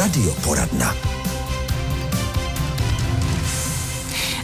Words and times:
Radioporadna. 0.00 1.19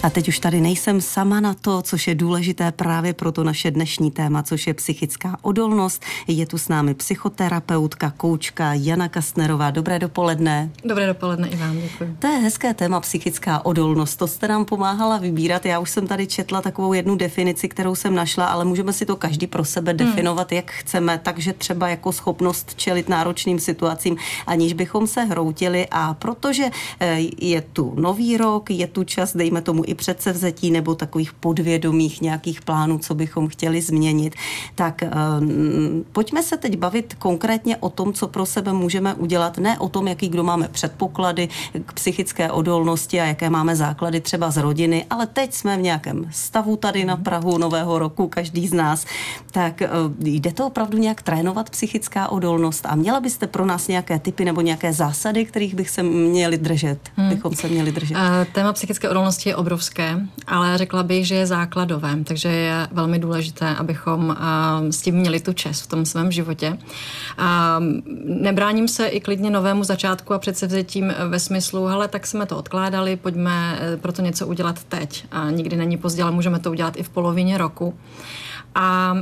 A 0.07 0.11
teď 0.11 0.29
už 0.29 0.39
tady 0.39 0.61
nejsem 0.61 1.01
sama 1.01 1.41
na 1.41 1.55
to, 1.55 1.83
což 1.83 2.07
je 2.07 2.15
důležité 2.15 2.73
právě 2.73 3.13
pro 3.13 3.33
to 3.33 3.45
naše 3.45 3.71
dnešní 3.71 4.11
téma, 4.11 4.43
což 4.43 4.67
je 4.67 4.75
psychická 4.75 5.39
odolnost. 5.43 6.03
Je 6.27 6.47
tu 6.47 6.59
s 6.59 6.69
námi 6.69 6.95
psychoterapeutka, 6.95 8.13
koučka 8.17 8.75
Jana 8.75 9.09
Kastnerová. 9.09 9.71
Dobré 9.71 9.99
dopoledne. 9.99 10.71
Dobré 10.85 11.07
dopoledne 11.07 11.49
i 11.49 11.57
vám, 11.57 11.81
děkuji. 11.81 12.17
To 12.19 12.27
je 12.27 12.39
hezké 12.39 12.75
téma 12.75 13.01
psychická 13.01 13.65
odolnost. 13.65 14.17
To 14.17 14.27
jste 14.27 14.49
nám 14.49 14.65
pomáhala 14.65 15.19
vybírat. 15.19 15.67
Já 15.67 15.79
už 15.79 15.91
jsem 15.91 16.07
tady 16.07 16.27
četla 16.27 16.63
takovou 16.63 16.93
jednu 16.93 17.17
definici, 17.17 17.69
kterou 17.69 17.95
jsem 17.95 18.15
našla, 18.15 18.47
ale 18.47 18.65
můžeme 18.65 18.93
si 18.93 19.07
to 19.07 19.17
každý 19.17 19.47
pro 19.47 19.65
sebe 19.65 19.91
hmm. 19.91 19.99
definovat, 19.99 20.53
jak 20.53 20.71
chceme. 20.71 21.21
Takže 21.23 21.53
třeba 21.53 21.89
jako 21.89 22.13
schopnost 22.13 22.75
čelit 22.75 23.09
náročným 23.09 23.59
situacím, 23.59 24.17
aniž 24.47 24.73
bychom 24.73 25.07
se 25.07 25.25
hroutili. 25.25 25.87
A 25.91 26.15
protože 26.15 26.65
eh, 27.01 27.19
je 27.39 27.61
tu 27.61 27.95
nový 27.97 28.37
rok, 28.37 28.71
je 28.71 28.87
tu 28.87 29.05
čas, 29.05 29.37
dejme 29.37 29.63
tomu 29.63 29.83
i 29.87 29.96
předsevzetí 29.97 30.71
nebo 30.71 30.95
takových 30.95 31.33
podvědomých 31.33 32.21
nějakých 32.21 32.61
plánů, 32.61 32.99
co 32.99 33.15
bychom 33.15 33.49
chtěli 33.49 33.83
změnit. 33.83 34.35
Tak 34.75 35.03
um, 35.41 36.05
pojďme 36.13 36.43
se 36.43 36.57
teď 36.57 36.77
bavit 36.77 37.15
konkrétně 37.15 37.77
o 37.77 37.89
tom, 37.89 38.13
co 38.13 38.29
pro 38.29 38.47
sebe 38.47 38.73
můžeme 38.73 39.15
udělat, 39.15 39.59
ne 39.59 39.79
o 39.79 39.89
tom, 39.89 40.09
jaký 40.09 40.29
kdo 40.29 40.45
máme 40.45 40.69
předpoklady 40.69 41.49
k 41.87 41.93
psychické 41.93 42.51
odolnosti 42.51 43.21
a 43.21 43.25
jaké 43.25 43.51
máme 43.51 43.77
základy 43.77 44.21
třeba 44.21 44.51
z 44.51 44.57
rodiny, 44.57 45.07
ale 45.11 45.27
teď 45.27 45.55
jsme 45.55 45.77
v 45.77 45.81
nějakém 45.81 46.29
stavu 46.31 46.77
tady 46.77 47.05
na 47.05 47.17
Prahu 47.17 47.59
nového 47.59 47.99
roku, 47.99 48.29
každý 48.29 48.69
z 48.69 48.73
nás. 48.73 49.07
Tak 49.51 49.83
uh, 50.07 50.13
jde 50.19 50.53
to 50.53 50.67
opravdu 50.67 50.99
nějak 50.99 51.23
trénovat 51.23 51.71
psychická 51.71 52.29
odolnost 52.29 52.87
a 52.87 52.95
měla 52.95 53.21
byste 53.21 53.47
pro 53.47 53.67
nás 53.67 53.89
nějaké 53.89 54.19
typy 54.19 54.45
nebo 54.45 54.61
nějaké 54.61 54.93
zásady, 54.93 55.45
kterých 55.45 55.75
bych 55.75 55.91
se 55.91 56.03
měli 56.03 56.59
držet, 56.59 56.99
hmm. 57.17 57.29
bychom 57.29 57.57
se 57.57 57.69
měli 57.69 57.93
držet? 57.93 58.15
Uh, 58.15 58.21
téma 58.53 58.73
psychické 58.73 59.09
odolnosti 59.09 59.49
je 59.49 59.57
obrovské 59.57 59.86
obrovské, 59.87 60.21
ale 60.47 60.79
řekla 60.79 61.03
bych, 61.03 61.27
že 61.27 61.35
je 61.35 61.47
základové, 61.47 62.17
takže 62.25 62.49
je 62.49 62.89
velmi 62.93 63.19
důležité, 63.19 63.75
abychom 63.75 64.37
s 64.91 65.03
tím 65.03 65.15
měli 65.15 65.41
tu 65.41 65.53
čest 65.53 65.81
v 65.81 65.87
tom 65.87 66.05
svém 66.05 66.33
životě. 66.33 66.79
Nebráním 68.25 68.89
se 68.89 69.07
i 69.07 69.21
klidně 69.21 69.51
novému 69.51 69.85
začátku 69.85 70.35
a 70.35 70.39
předsevzetím 70.39 71.15
ve 71.29 71.39
smyslu, 71.39 71.87
hele, 71.87 72.09
tak 72.09 72.27
jsme 72.27 72.47
to 72.47 72.57
odkládali, 72.57 73.17
pojďme 73.17 73.79
e, 73.81 73.97
pro 73.97 74.13
to 74.13 74.23
něco 74.23 74.47
udělat 74.47 74.85
teď. 74.85 75.27
A 75.31 75.51
nikdy 75.51 75.77
není 75.77 75.97
pozdě, 75.97 76.23
ale 76.23 76.33
můžeme 76.33 76.59
to 76.59 76.71
udělat 76.71 76.97
i 76.97 77.03
v 77.03 77.09
polovině 77.09 77.59
roku. 77.59 77.95
A 78.75 79.17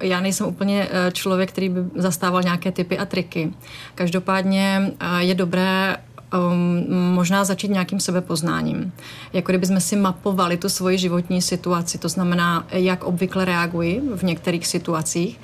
e, 0.00 0.06
já 0.06 0.20
nejsem 0.20 0.46
úplně 0.46 0.88
e, 0.90 1.12
člověk, 1.12 1.48
který 1.52 1.68
by 1.68 1.80
zastával 1.94 2.42
nějaké 2.42 2.72
typy 2.72 2.98
a 2.98 3.06
triky. 3.06 3.52
Každopádně 3.94 4.92
je 5.18 5.34
dobré 5.34 5.96
um, 6.34 7.14
možná 7.14 7.44
začít 7.44 7.70
nějakým 7.70 8.00
sebepoznáním. 8.00 8.92
Jako 9.32 9.52
kdybychom 9.52 9.80
si 9.80 9.96
mapovali 9.96 10.56
tu 10.56 10.68
svoji 10.68 10.98
životní 10.98 11.42
situaci, 11.42 11.98
to 11.98 12.08
znamená, 12.08 12.66
jak 12.72 13.04
obvykle 13.04 13.44
reaguji 13.44 14.02
v 14.14 14.22
některých 14.22 14.66
situacích 14.66 15.40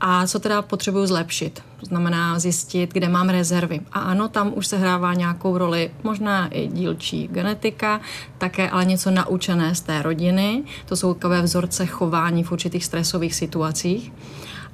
a 0.00 0.26
co 0.26 0.38
teda 0.38 0.62
potřebuju 0.62 1.06
zlepšit. 1.06 1.62
To 1.80 1.86
znamená 1.86 2.38
zjistit, 2.38 2.92
kde 2.92 3.08
mám 3.08 3.28
rezervy. 3.28 3.80
A 3.92 4.00
ano, 4.00 4.28
tam 4.28 4.52
už 4.54 4.66
se 4.66 4.78
hrává 4.78 5.14
nějakou 5.14 5.58
roli, 5.58 5.90
možná 6.02 6.48
i 6.48 6.66
dílčí 6.66 7.28
genetika, 7.28 8.00
také 8.38 8.70
ale 8.70 8.84
něco 8.84 9.10
naučené 9.10 9.74
z 9.74 9.80
té 9.80 10.02
rodiny. 10.02 10.62
To 10.86 10.96
jsou 10.96 11.14
takové 11.14 11.42
vzorce 11.42 11.86
chování 11.86 12.44
v 12.44 12.52
určitých 12.52 12.84
stresových 12.84 13.34
situacích 13.34 14.12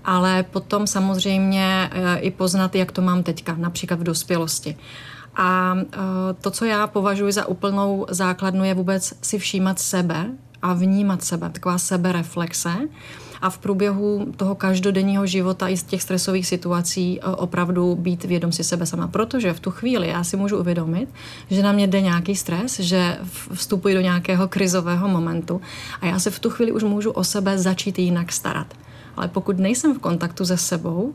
ale 0.04 0.42
potom 0.42 0.86
samozřejmě 0.86 1.90
eh, 1.92 2.18
i 2.18 2.30
poznat, 2.30 2.74
jak 2.74 2.92
to 2.92 3.02
mám 3.02 3.22
teďka, 3.22 3.54
například 3.58 4.00
v 4.00 4.02
dospělosti. 4.02 4.76
A 5.36 5.76
e, 5.76 5.98
to, 6.40 6.50
co 6.50 6.64
já 6.64 6.86
považuji 6.86 7.32
za 7.32 7.46
úplnou 7.46 8.06
základnu, 8.10 8.64
je 8.64 8.74
vůbec 8.74 9.14
si 9.22 9.38
všímat 9.38 9.78
sebe 9.78 10.26
a 10.62 10.74
vnímat 10.74 11.24
sebe, 11.24 11.50
taková 11.50 11.78
sebereflexe 11.78 12.74
a 13.42 13.50
v 13.50 13.58
průběhu 13.58 14.26
toho 14.36 14.54
každodenního 14.54 15.26
života 15.26 15.68
i 15.68 15.76
z 15.76 15.82
těch 15.82 16.02
stresových 16.02 16.46
situací 16.46 17.20
e, 17.20 17.24
opravdu 17.24 17.94
být 17.94 18.24
vědom 18.24 18.52
si 18.52 18.64
sebe 18.64 18.86
sama. 18.86 19.08
Protože 19.08 19.52
v 19.52 19.60
tu 19.60 19.70
chvíli 19.70 20.08
já 20.08 20.24
si 20.24 20.36
můžu 20.36 20.58
uvědomit, 20.58 21.08
že 21.50 21.62
na 21.62 21.72
mě 21.72 21.86
jde 21.86 22.00
nějaký 22.00 22.36
stres, 22.36 22.80
že 22.80 23.18
vstupuji 23.52 23.94
do 23.94 24.00
nějakého 24.00 24.48
krizového 24.48 25.08
momentu 25.08 25.60
a 26.00 26.06
já 26.06 26.18
se 26.18 26.30
v 26.30 26.38
tu 26.38 26.50
chvíli 26.50 26.72
už 26.72 26.82
můžu 26.82 27.10
o 27.10 27.24
sebe 27.24 27.58
začít 27.58 27.98
jinak 27.98 28.32
starat. 28.32 28.66
Ale 29.16 29.28
pokud 29.28 29.58
nejsem 29.58 29.94
v 29.94 29.98
kontaktu 29.98 30.44
se 30.44 30.56
sebou, 30.56 31.14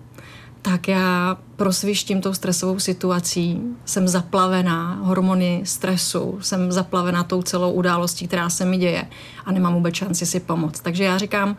tak 0.62 0.88
já 0.88 1.38
prosvištím 1.56 2.22
tou 2.22 2.34
stresovou 2.34 2.80
situací, 2.80 3.62
jsem 3.86 4.08
zaplavená 4.08 5.00
hormony 5.02 5.62
stresu, 5.64 6.38
jsem 6.42 6.72
zaplavená 6.72 7.24
tou 7.24 7.42
celou 7.42 7.72
událostí, 7.72 8.28
která 8.28 8.50
se 8.50 8.66
mi 8.66 8.78
děje 8.78 9.08
a 9.46 9.52
nemám 9.52 9.74
vůbec 9.74 9.96
šanci 9.96 10.26
si 10.26 10.40
pomoct. 10.40 10.80
Takže 10.80 11.04
já 11.04 11.18
říkám, 11.18 11.58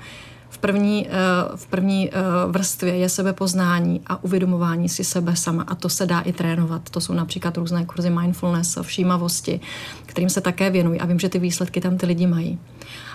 v 0.50 0.58
první, 0.58 1.08
eh, 1.08 1.12
v 1.56 1.66
první 1.66 2.10
eh, 2.10 2.12
vrstvě 2.46 2.96
je 2.96 3.08
sebepoznání 3.08 4.00
a 4.06 4.24
uvědomování 4.24 4.88
si 4.88 5.04
sebe 5.04 5.36
sama 5.36 5.62
a 5.62 5.74
to 5.74 5.88
se 5.88 6.06
dá 6.06 6.20
i 6.20 6.32
trénovat. 6.32 6.90
To 6.90 7.00
jsou 7.00 7.12
například 7.12 7.56
různé 7.56 7.84
kurzy 7.84 8.10
mindfulness, 8.10 8.78
všímavosti, 8.82 9.60
kterým 10.06 10.30
se 10.30 10.40
také 10.40 10.70
věnují 10.70 11.00
a 11.00 11.06
vím, 11.06 11.18
že 11.18 11.28
ty 11.28 11.38
výsledky 11.38 11.80
tam 11.80 11.96
ty 11.96 12.06
lidi 12.06 12.26
mají. 12.26 12.58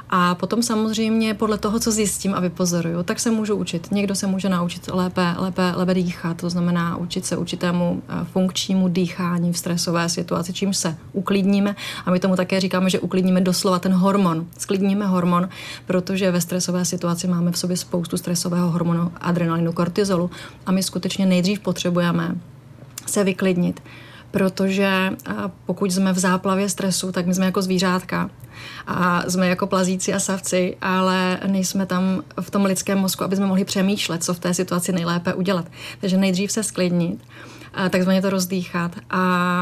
A 0.09 0.35
potom 0.35 0.63
samozřejmě 0.63 1.33
podle 1.33 1.57
toho, 1.57 1.79
co 1.79 1.91
zjistím 1.91 2.33
a 2.33 2.39
vypozoruju, 2.39 3.03
tak 3.03 3.19
se 3.19 3.31
můžu 3.31 3.55
učit. 3.55 3.91
Někdo 3.91 4.15
se 4.15 4.27
může 4.27 4.49
naučit 4.49 4.87
lépe, 4.93 5.35
lépe, 5.37 5.71
lépe 5.75 5.93
dýchat, 5.93 6.37
to 6.37 6.49
znamená 6.49 6.97
učit 6.97 7.25
se 7.25 7.37
určitému 7.37 8.01
eh, 8.09 8.25
funkčnímu 8.25 8.87
dýchání 8.87 9.53
v 9.53 9.57
stresové 9.57 10.09
situaci, 10.09 10.53
čím 10.53 10.73
se 10.73 10.97
uklidníme. 11.13 11.75
A 12.05 12.11
my 12.11 12.19
tomu 12.19 12.35
také 12.35 12.59
říkáme, 12.59 12.89
že 12.89 12.99
uklidníme 12.99 13.41
doslova 13.41 13.79
ten 13.79 13.93
hormon. 13.93 14.45
Sklidníme 14.57 15.05
hormon, 15.05 15.49
protože 15.85 16.31
ve 16.31 16.41
stresové 16.41 16.85
situaci 16.85 17.27
máme 17.27 17.51
v 17.51 17.57
sobě 17.57 17.77
spoustu 17.77 18.17
stresového 18.17 18.71
hormonu 18.71 19.11
adrenalinu, 19.21 19.73
kortizolu 19.73 20.31
a 20.65 20.71
my 20.71 20.83
skutečně 20.83 21.25
nejdřív 21.25 21.59
potřebujeme 21.59 22.35
se 23.05 23.23
vyklidnit 23.23 23.81
protože 24.35 25.11
pokud 25.65 25.91
jsme 25.91 26.13
v 26.13 26.19
záplavě 26.19 26.69
stresu, 26.69 27.11
tak 27.11 27.25
my 27.25 27.33
jsme 27.33 27.45
jako 27.45 27.61
zvířátka 27.61 28.29
a 28.87 29.29
jsme 29.29 29.47
jako 29.47 29.67
plazíci 29.67 30.13
a 30.13 30.19
savci, 30.19 30.77
ale 30.81 31.39
nejsme 31.47 31.85
tam 31.85 32.23
v 32.41 32.51
tom 32.51 32.65
lidském 32.65 32.97
mozku, 32.97 33.23
aby 33.23 33.35
jsme 33.35 33.45
mohli 33.45 33.65
přemýšlet, 33.65 34.23
co 34.23 34.33
v 34.33 34.39
té 34.39 34.53
situaci 34.53 34.91
nejlépe 34.91 35.33
udělat. 35.33 35.65
Takže 36.01 36.17
nejdřív 36.17 36.51
se 36.51 36.63
sklidnit, 36.63 37.19
takzvaně 37.89 38.21
to 38.21 38.29
rozdýchat 38.29 38.91
a 39.09 39.19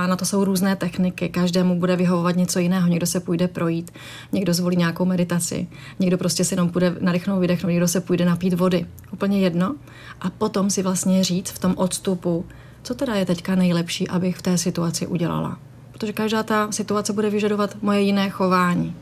na 0.07 0.15
to 0.15 0.25
jsou 0.25 0.43
různé 0.43 0.75
techniky. 0.75 1.29
Každému 1.29 1.79
bude 1.79 1.95
vyhovovat 1.95 2.35
něco 2.35 2.59
jiného. 2.59 2.87
Někdo 2.87 3.05
se 3.05 3.19
půjde 3.19 3.47
projít, 3.47 3.91
někdo 4.31 4.53
zvolí 4.53 4.77
nějakou 4.77 5.05
meditaci, 5.05 5.67
někdo 5.99 6.17
prostě 6.17 6.45
si 6.45 6.53
jenom 6.53 6.69
půjde 6.69 6.95
nadechnout, 6.99 7.39
vydechnout, 7.39 7.69
někdo 7.69 7.87
se 7.87 8.01
půjde 8.01 8.25
napít 8.25 8.53
vody. 8.53 8.85
Úplně 9.11 9.39
jedno. 9.39 9.75
A 10.21 10.29
potom 10.29 10.69
si 10.69 10.83
vlastně 10.83 11.23
říct 11.23 11.49
v 11.49 11.59
tom 11.59 11.73
odstupu, 11.77 12.45
co 12.83 12.95
teda 12.95 13.15
je 13.15 13.25
teďka 13.25 13.55
nejlepší, 13.55 14.07
abych 14.07 14.37
v 14.37 14.41
té 14.41 14.57
situaci 14.57 15.07
udělala. 15.07 15.59
Protože 15.91 16.13
každá 16.13 16.43
ta 16.43 16.71
situace 16.71 17.13
bude 17.13 17.29
vyžadovat 17.29 17.77
moje 17.81 18.01
jiné 18.01 18.29
chování 18.29 18.95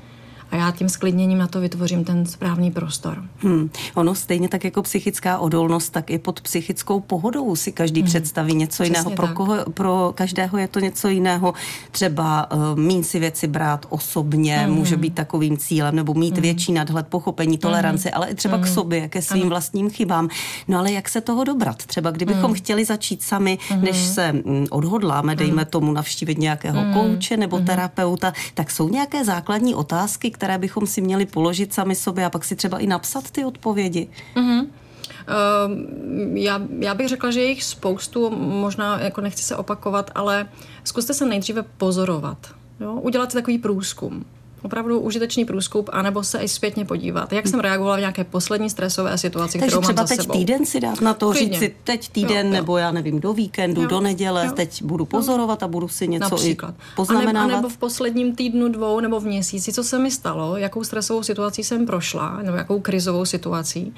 a 0.52 0.56
já 0.56 0.72
tím 0.72 0.90
sklidněním 0.90 1.38
na 1.38 1.48
to 1.48 1.62
vytvořím 1.62 2.04
ten 2.04 2.26
správný 2.26 2.72
prostor. 2.72 3.24
Hmm. 3.38 3.70
Ono 3.96 4.16
stejně 4.16 4.50
tak 4.50 4.64
jako 4.64 4.82
psychická 4.82 5.40
odolnost, 5.40 5.90
tak 5.90 6.10
i 6.10 6.20
pod 6.20 6.42
psychickou 6.42 7.00
pohodou 7.00 7.56
si 7.56 7.72
každý 7.72 8.02
hmm. 8.02 8.08
představí 8.08 8.54
něco 8.54 8.84
Přesně 8.84 9.00
jiného. 9.00 9.12
Pro, 9.12 9.28
koho, 9.28 9.56
pro 9.74 10.12
každého 10.16 10.58
je 10.58 10.68
to 10.68 10.80
něco 10.80 11.08
jiného. 11.08 11.54
Třeba 11.92 12.52
uh, 12.52 12.80
mín 12.80 13.04
si 13.04 13.20
věci 13.20 13.48
brát 13.48 13.86
osobně 13.90 14.58
hmm. 14.58 14.74
může 14.76 14.98
být 14.98 15.16
takovým 15.16 15.58
cílem, 15.58 15.96
nebo 15.96 16.14
mít 16.14 16.34
hmm. 16.34 16.42
větší 16.42 16.72
nadhled, 16.72 17.08
pochopení, 17.08 17.58
toleranci, 17.58 18.10
hmm. 18.10 18.18
ale 18.18 18.28
i 18.28 18.36
třeba 18.36 18.56
hmm. 18.56 18.64
k 18.64 18.68
sobě, 18.68 19.10
ke 19.10 19.22
svým 19.22 19.42
ano. 19.42 19.50
vlastním 19.50 19.90
chybám. 19.90 20.30
No 20.68 20.80
ale 20.80 20.92
jak 20.92 21.10
se 21.10 21.22
toho 21.22 21.44
dobrat? 21.44 21.86
Třeba 21.86 22.12
kdybychom 22.12 22.44
hmm. 22.44 22.54
chtěli 22.54 22.86
začít 22.86 23.24
sami, 23.24 23.58
hmm. 23.70 23.82
než 23.82 23.98
se 23.98 24.34
mm, 24.34 24.66
odhodláme, 24.70 25.36
dejme 25.36 25.66
tomu 25.66 25.92
navštívit 25.92 26.38
nějakého 26.38 26.82
hmm. 26.82 26.94
kouče 26.94 27.38
nebo 27.38 27.58
hmm. 27.58 27.66
terapeuta, 27.66 28.34
tak 28.54 28.72
jsou 28.72 28.90
nějaké 28.90 29.26
základní 29.26 29.76
otázky, 29.76 30.32
které 30.42 30.58
bychom 30.58 30.88
si 30.88 31.02
měli 31.02 31.26
položit 31.26 31.74
sami 31.74 31.96
sobě 31.96 32.26
a 32.26 32.30
pak 32.30 32.46
si 32.46 32.56
třeba 32.56 32.78
i 32.78 32.88
napsat 32.88 33.32
ty 33.32 33.46
odpovědi? 33.46 34.08
Mm-hmm. 34.36 34.62
Uh, 34.62 36.38
já, 36.38 36.62
já 36.80 36.94
bych 36.94 37.08
řekla, 37.08 37.32
že 37.32 37.40
je 37.40 37.50
jich 37.50 37.64
spoustu, 37.64 38.30
možná 38.40 39.00
jako 39.00 39.22
nechci 39.22 39.44
se 39.44 39.56
opakovat, 39.56 40.12
ale 40.16 40.50
zkuste 40.84 41.14
se 41.14 41.26
nejdříve 41.26 41.64
pozorovat. 41.64 42.38
Jo? 42.80 42.94
Udělat 42.94 43.32
si 43.32 43.38
takový 43.38 43.58
průzkum 43.58 44.26
opravdu 44.62 45.00
užitečný 45.00 45.46
průzkup, 45.46 45.90
anebo 45.94 46.24
se 46.24 46.40
i 46.40 46.48
zpětně 46.48 46.86
podívat, 46.86 47.34
jak 47.34 47.48
jsem 47.48 47.60
reagovala 47.60 47.96
v 47.96 48.00
nějaké 48.00 48.24
poslední 48.24 48.70
stresové 48.70 49.18
situaci, 49.18 49.60
Takže 49.60 49.78
kterou 49.78 49.82
mám 49.82 49.96
za 49.96 50.04
teď 50.04 50.22
sebou. 50.22 50.34
týden 50.34 50.66
si 50.66 50.80
dát 50.80 51.02
na 51.02 51.14
to, 51.14 51.34
říct 51.34 51.60
si 51.60 51.76
teď 51.84 52.10
týden, 52.10 52.48
jo, 52.48 52.54
jo. 52.54 52.60
nebo 52.60 52.78
já 52.78 52.92
nevím, 52.92 53.20
do 53.20 53.34
víkendu, 53.34 53.82
jo, 53.82 53.88
do 53.88 54.02
neděle, 54.02 54.46
jo. 54.46 54.52
teď 54.52 54.84
budu 54.84 55.06
pozorovat 55.06 55.64
a 55.64 55.68
budu 55.68 55.88
si 55.88 56.08
něco 56.08 56.30
Například. 56.30 56.72
i 56.72 56.96
poznamenávat. 56.96 57.52
A 57.52 57.56
nebo 57.56 57.70
v 57.70 57.78
posledním 57.78 58.36
týdnu, 58.36 58.70
dvou 58.70 59.00
nebo 59.00 59.20
v 59.20 59.26
měsíci, 59.26 59.74
co 59.74 59.84
se 59.84 60.00
mi 60.00 60.12
stalo, 60.12 60.58
jakou 60.58 60.84
stresovou 60.84 61.24
situací 61.24 61.64
jsem 61.64 61.86
prošla, 61.86 62.40
nebo 62.44 62.58
jakou 62.58 62.80
krizovou 62.80 63.26
situací 63.26 63.94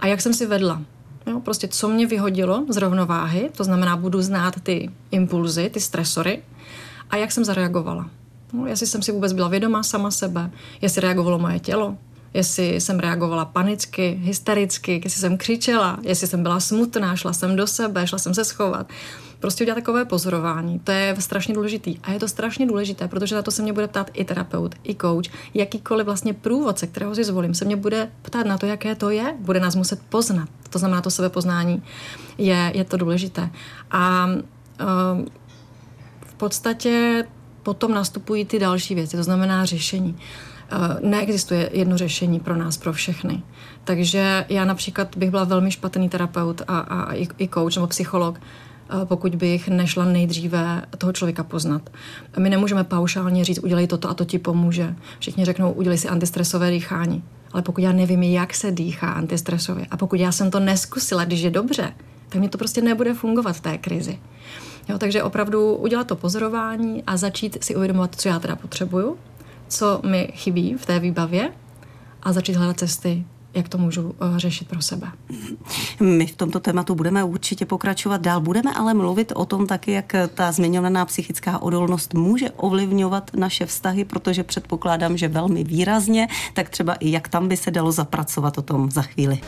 a 0.00 0.06
jak 0.06 0.20
jsem 0.20 0.34
si 0.34 0.46
vedla 0.46 0.82
Jo, 1.26 1.40
prostě 1.40 1.68
co 1.68 1.88
mě 1.88 2.06
vyhodilo 2.06 2.64
z 2.68 2.76
rovnováhy, 2.76 3.50
to 3.56 3.64
znamená, 3.64 3.96
budu 3.96 4.22
znát 4.22 4.54
ty 4.62 4.90
impulzy, 5.10 5.70
ty 5.70 5.80
stresory 5.80 6.42
a 7.10 7.16
jak 7.16 7.32
jsem 7.32 7.44
zareagovala. 7.44 8.10
No, 8.52 8.66
jestli 8.66 8.86
jsem 8.86 9.02
si 9.02 9.12
vůbec 9.12 9.32
byla 9.32 9.48
vědomá 9.48 9.82
sama 9.82 10.10
sebe, 10.10 10.50
jestli 10.80 11.00
reagovalo 11.00 11.38
moje 11.38 11.58
tělo, 11.58 11.96
jestli 12.34 12.80
jsem 12.80 12.98
reagovala 12.98 13.44
panicky, 13.44 14.18
hystericky, 14.22 15.00
jestli 15.04 15.20
jsem 15.20 15.38
křičela, 15.38 15.98
jestli 16.02 16.26
jsem 16.26 16.42
byla 16.42 16.60
smutná, 16.60 17.16
šla 17.16 17.32
jsem 17.32 17.56
do 17.56 17.66
sebe, 17.66 18.06
šla 18.06 18.18
jsem 18.18 18.34
se 18.34 18.44
schovat. 18.44 18.88
Prostě 19.40 19.64
udělat 19.64 19.74
takové 19.74 20.04
pozorování, 20.04 20.78
to 20.78 20.92
je 20.92 21.16
strašně 21.18 21.54
důležitý. 21.54 21.98
A 22.02 22.12
je 22.12 22.18
to 22.18 22.28
strašně 22.28 22.66
důležité, 22.66 23.08
protože 23.08 23.34
na 23.34 23.42
to 23.42 23.50
se 23.50 23.62
mě 23.62 23.72
bude 23.72 23.88
ptát 23.88 24.10
i 24.12 24.24
terapeut, 24.24 24.74
i 24.84 24.94
coach, 24.94 25.24
jakýkoliv 25.54 26.06
vlastně 26.06 26.34
průvodce, 26.34 26.86
kterého 26.86 27.14
si 27.14 27.24
zvolím, 27.24 27.54
se 27.54 27.64
mě 27.64 27.76
bude 27.76 28.10
ptát 28.22 28.46
na 28.46 28.58
to, 28.58 28.66
jaké 28.66 28.94
to 28.94 29.10
je, 29.10 29.36
bude 29.38 29.60
nás 29.60 29.74
muset 29.74 30.00
poznat. 30.08 30.48
To 30.70 30.78
znamená, 30.78 31.02
to 31.02 31.10
sebepoznání 31.10 31.82
je, 32.38 32.72
je 32.74 32.84
to 32.84 32.96
důležité. 32.96 33.50
A 33.90 34.26
uh, 34.26 35.26
v 36.26 36.34
podstatě 36.34 37.24
potom 37.62 37.94
nastupují 37.94 38.44
ty 38.44 38.58
další 38.58 38.94
věci, 38.94 39.16
to 39.16 39.22
znamená 39.22 39.64
řešení. 39.64 40.16
Eh, 40.70 41.08
neexistuje 41.08 41.70
jedno 41.72 41.98
řešení 41.98 42.40
pro 42.40 42.56
nás, 42.56 42.76
pro 42.76 42.92
všechny. 42.92 43.42
Takže 43.84 44.44
já 44.48 44.64
například 44.64 45.16
bych 45.16 45.30
byla 45.30 45.44
velmi 45.44 45.70
špatný 45.70 46.08
terapeut 46.08 46.62
a, 46.68 46.78
a 46.78 47.12
i, 47.12 47.28
i 47.38 47.48
coach 47.48 47.76
nebo 47.76 47.86
psycholog, 47.86 48.40
eh, 48.40 49.04
pokud 49.04 49.34
bych 49.34 49.68
nešla 49.68 50.04
nejdříve 50.04 50.82
toho 50.98 51.12
člověka 51.12 51.44
poznat. 51.44 51.90
My 52.38 52.50
nemůžeme 52.50 52.84
paušálně 52.84 53.44
říct, 53.44 53.58
udělej 53.58 53.86
toto 53.86 54.10
a 54.10 54.14
to 54.14 54.24
ti 54.24 54.38
pomůže. 54.38 54.94
Všichni 55.18 55.44
řeknou, 55.44 55.72
udělej 55.72 55.98
si 55.98 56.08
antistresové 56.08 56.70
dýchání. 56.70 57.22
Ale 57.52 57.62
pokud 57.62 57.80
já 57.80 57.92
nevím, 57.92 58.22
jak 58.22 58.54
se 58.54 58.70
dýchá 58.70 59.10
antistresově 59.10 59.86
a 59.90 59.96
pokud 59.96 60.20
já 60.20 60.32
jsem 60.32 60.50
to 60.50 60.60
neskusila, 60.60 61.24
když 61.24 61.40
je 61.40 61.50
dobře, 61.50 61.92
tak 62.28 62.40
mi 62.40 62.48
to 62.48 62.58
prostě 62.58 62.82
nebude 62.82 63.14
fungovat 63.14 63.52
v 63.52 63.60
té 63.60 63.78
krizi. 63.78 64.18
Jo, 64.88 64.98
takže 64.98 65.22
opravdu 65.22 65.74
udělat 65.74 66.06
to 66.06 66.16
pozorování 66.16 67.02
a 67.06 67.16
začít 67.16 67.64
si 67.64 67.76
uvědomovat, 67.76 68.14
co 68.14 68.28
já 68.28 68.38
teda 68.38 68.56
potřebuju, 68.56 69.18
co 69.68 70.00
mi 70.06 70.32
chybí 70.34 70.74
v 70.74 70.86
té 70.86 70.98
výbavě 70.98 71.52
a 72.22 72.32
začít 72.32 72.56
hledat 72.56 72.78
cesty, 72.78 73.24
jak 73.54 73.68
to 73.68 73.78
můžu 73.78 74.14
eh, 74.20 74.38
řešit 74.38 74.68
pro 74.68 74.82
sebe. 74.82 75.06
My 76.00 76.26
v 76.26 76.36
tomto 76.36 76.60
tématu 76.60 76.94
budeme 76.94 77.24
určitě 77.24 77.66
pokračovat 77.66 78.20
dál. 78.20 78.40
Budeme 78.40 78.74
ale 78.74 78.94
mluvit 78.94 79.32
o 79.36 79.44
tom 79.44 79.66
taky, 79.66 79.92
jak 79.92 80.14
ta 80.34 80.52
zmiňovaná 80.52 81.04
psychická 81.04 81.62
odolnost 81.62 82.14
může 82.14 82.50
ovlivňovat 82.50 83.30
naše 83.36 83.66
vztahy, 83.66 84.04
protože 84.04 84.44
předpokládám, 84.44 85.16
že 85.16 85.28
velmi 85.28 85.64
výrazně, 85.64 86.28
tak 86.54 86.68
třeba 86.68 86.94
i 86.94 87.10
jak 87.10 87.28
tam 87.28 87.48
by 87.48 87.56
se 87.56 87.70
dalo 87.70 87.92
zapracovat 87.92 88.58
o 88.58 88.62
tom 88.62 88.90
za 88.90 89.02
chvíli. 89.02 89.40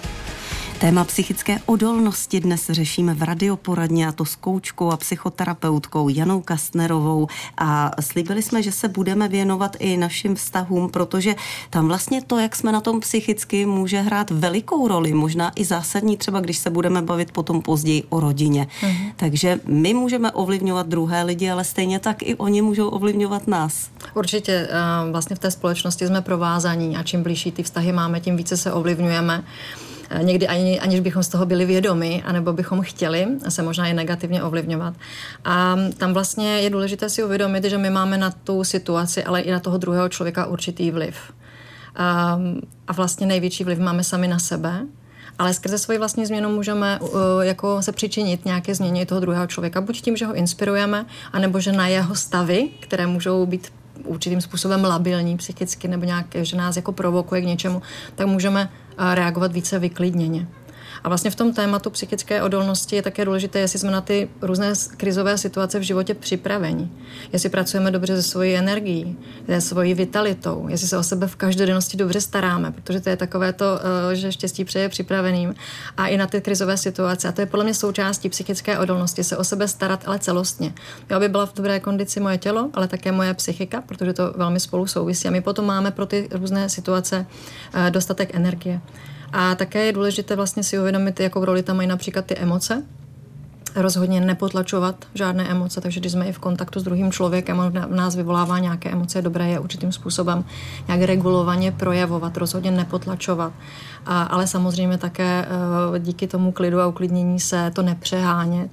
Téma 0.81 1.05
psychické 1.05 1.59
odolnosti 1.67 2.41
dnes 2.41 2.71
řešíme 2.71 3.15
v 3.15 3.23
radioporadně 3.23 4.09
a 4.09 4.13
to 4.13 4.25
s 4.25 4.37
koučkou 4.37 4.91
a 4.91 4.97
psychoterapeutkou 4.97 6.09
Janou 6.09 6.41
Kastnerovou 6.41 7.27
a 7.59 7.91
slíbili 8.01 8.43
jsme, 8.43 8.63
že 8.63 8.73
se 8.73 8.89
budeme 8.89 9.29
věnovat 9.29 9.77
i 9.79 9.97
našim 9.97 10.35
vztahům, 10.35 10.91
protože 10.91 11.35
tam 11.71 11.89
vlastně 11.89 12.23
to, 12.23 12.39
jak 12.39 12.57
jsme 12.57 12.73
na 12.73 12.81
tom 12.81 13.01
psychicky, 13.01 13.67
může 13.67 14.01
hrát 14.01 14.31
velikou 14.31 14.89
roli, 14.89 15.13
možná 15.13 15.53
i 15.57 15.65
zásadní 15.65 16.17
třeba, 16.17 16.41
když 16.41 16.59
se 16.59 16.71
budeme 16.71 17.03
bavit 17.03 17.33
potom 17.33 17.63
později 17.63 18.03
o 18.09 18.21
rodině. 18.21 18.67
Mhm. 18.83 19.13
Takže 19.17 19.61
my 19.67 19.95
můžeme 19.95 20.33
ovlivňovat 20.33 20.87
druhé 20.87 21.23
lidi, 21.23 21.51
ale 21.51 21.65
stejně 21.65 21.99
tak 21.99 22.23
i 22.23 22.35
oni 22.35 22.63
můžou 22.63 22.89
ovlivňovat 22.89 23.47
nás. 23.47 23.91
Určitě 24.15 24.53
eh, 24.53 25.11
vlastně 25.11 25.37
v 25.37 25.39
té 25.39 25.51
společnosti 25.51 26.07
jsme 26.07 26.21
provázaní 26.23 26.97
a 26.97 27.03
čím 27.03 27.23
blížší 27.23 27.53
ty 27.53 27.63
vztahy 27.63 27.93
máme, 27.93 28.21
tím 28.21 28.37
více 28.37 28.57
se 28.57 28.73
ovlivňujeme. 28.73 29.45
Eh, 30.11 30.25
někdy 30.25 30.49
ani, 30.49 30.81
aniž 30.81 31.01
bychom 31.01 31.23
z 31.23 31.29
toho 31.29 31.47
byli 31.47 31.65
vědomi, 31.65 32.23
anebo 32.27 32.53
bychom 32.53 32.83
chtěli 32.83 33.27
se 33.49 33.63
možná 33.63 33.87
i 33.87 33.95
negativně 33.95 34.43
ovlivňovat. 34.43 34.95
A 35.45 35.77
tam 35.97 36.13
vlastně 36.13 36.61
je 36.61 36.71
důležité 36.71 37.11
si 37.11 37.25
uvědomit, 37.25 37.65
že 37.65 37.79
my 37.79 37.91
máme 37.91 38.19
na 38.19 38.31
tu 38.31 38.65
situaci, 38.65 39.25
ale 39.25 39.41
i 39.41 39.51
na 39.51 39.61
toho 39.61 39.79
druhého 39.79 40.09
člověka 40.09 40.47
určitý 40.47 40.91
vliv. 40.91 41.17
A, 41.97 42.41
a 42.89 42.93
vlastně 42.93 43.27
největší 43.27 43.65
vliv 43.65 43.79
máme 43.79 44.05
sami 44.05 44.29
na 44.29 44.39
sebe, 44.39 44.87
ale 45.39 45.55
skrze 45.55 45.79
svoji 45.79 45.99
vlastní 45.99 46.27
změnu 46.27 46.51
můžeme 46.51 46.99
uh, 47.01 47.11
jako 47.41 47.83
se 47.83 47.93
přičinit 47.93 48.45
nějaké 48.45 48.75
změně 48.75 49.07
toho 49.07 49.21
druhého 49.21 49.47
člověka, 49.47 49.81
buď 49.81 50.01
tím, 50.01 50.17
že 50.17 50.27
ho 50.27 50.35
inspirujeme, 50.35 51.07
anebo 51.33 51.61
že 51.61 51.73
na 51.73 51.89
jeho 51.89 52.15
stavy, 52.15 52.69
které 52.81 53.07
můžou 53.07 53.47
být 53.47 53.73
určitým 54.05 54.41
způsobem 54.41 54.85
labilní 54.85 55.37
psychicky 55.37 55.89
nebo 55.89 56.05
nějak, 56.05 56.27
že 56.35 56.57
nás 56.57 56.77
jako 56.77 56.93
provokuje 56.93 57.41
k 57.41 57.45
něčemu, 57.45 57.83
tak 58.15 58.27
můžeme 58.27 58.71
reagovat 59.01 59.53
více 59.53 59.79
vyklidněně. 59.79 60.47
A 61.05 61.09
vlastně 61.09 61.31
v 61.31 61.35
tom 61.35 61.53
tématu 61.53 61.91
psychické 61.91 62.43
odolnosti 62.43 62.97
je 62.97 63.03
také 63.03 63.25
důležité, 63.25 63.59
jestli 63.59 63.79
jsme 63.79 63.91
na 63.91 64.01
ty 64.01 64.29
různé 64.43 64.73
krizové 64.97 65.39
situace 65.39 65.79
v 65.79 65.83
životě 65.83 66.15
připraveni. 66.15 66.91
Jestli 67.33 67.49
pracujeme 67.49 67.91
dobře 67.91 68.17
se 68.17 68.23
svojí 68.23 68.57
energií, 68.57 69.17
se 69.47 69.61
svojí 69.61 69.95
vitalitou, 69.95 70.67
jestli 70.69 70.89
se 70.89 70.99
o 70.99 71.03
sebe 71.03 71.27
v 71.27 71.37
každodennosti 71.37 71.97
dobře 71.97 72.21
staráme, 72.21 72.73
protože 72.73 73.01
to 73.01 73.09
je 73.09 73.17
takové 73.17 73.53
to, 73.53 73.65
eh, 74.11 74.17
že 74.17 74.33
štěstí 74.33 74.65
přeje 74.65 74.89
připraveným. 74.89 75.55
A 75.97 76.07
i 76.07 76.17
na 76.17 76.27
ty 76.27 76.41
krizové 76.41 76.77
situace. 76.77 77.29
A 77.29 77.33
to 77.33 77.41
je 77.41 77.47
podle 77.47 77.65
mě 77.65 77.75
součástí 77.75 78.29
psychické 78.29 78.79
odolnosti, 78.79 79.25
se 79.25 79.37
o 79.37 79.45
sebe 79.45 79.69
starat, 79.69 80.03
ale 80.07 80.19
celostně. 80.19 80.75
Jo, 81.11 81.17
aby 81.17 81.29
byla 81.29 81.47
v 81.47 81.55
dobré 81.55 81.81
kondici 81.81 82.21
moje 82.21 82.39
tělo, 82.39 82.71
ale 82.75 82.89
také 82.89 83.13
moje 83.13 83.35
psychika, 83.35 83.81
protože 83.81 84.13
to 84.13 84.33
velmi 84.37 84.61
spolu 84.61 84.87
souvisí. 84.87 85.29
A 85.29 85.31
my 85.31 85.41
potom 85.41 85.67
máme 85.67 85.91
pro 85.91 86.07
ty 86.07 86.29
různé 86.33 86.69
situace 86.69 87.27
eh, 87.75 87.91
dostatek 87.91 88.35
energie. 88.35 88.81
A 89.33 89.55
také 89.55 89.85
je 89.85 89.93
důležité 89.93 90.37
vlastně 90.37 90.63
si 90.63 90.79
uvědomit, 90.79 91.21
jakou 91.21 91.45
roli 91.45 91.63
tam 91.63 91.77
mají 91.77 91.89
například 91.89 92.25
ty 92.25 92.37
emoce, 92.37 92.83
rozhodně 93.77 94.21
nepotlačovat 94.21 95.05
žádné 95.15 95.49
emoce, 95.49 95.81
takže 95.81 96.01
když 96.01 96.13
jsme 96.13 96.27
i 96.27 96.33
v 96.33 96.39
kontaktu 96.39 96.81
s 96.81 96.83
druhým 96.83 97.13
člověkem, 97.13 97.59
on 97.59 97.71
v 97.71 97.95
nás 97.95 98.17
vyvolává 98.17 98.59
nějaké 98.59 98.91
emoce, 98.91 99.19
je 99.19 99.23
dobré 99.23 99.49
je 99.49 99.59
určitým 99.59 99.93
způsobem 99.93 100.45
nějak 100.89 101.03
regulovaně 101.03 101.73
projevovat, 101.73 102.37
rozhodně 102.37 102.71
nepotlačovat. 102.71 103.53
A, 104.07 104.23
ale 104.23 104.47
samozřejmě 104.47 104.99
také 104.99 105.47
eh, 105.95 105.99
díky 105.99 106.27
tomu 106.27 106.53
klidu 106.53 106.81
a 106.81 106.87
uklidnění 106.87 107.41
se 107.41 107.71
to 107.75 107.83
nepřehánět 107.83 108.71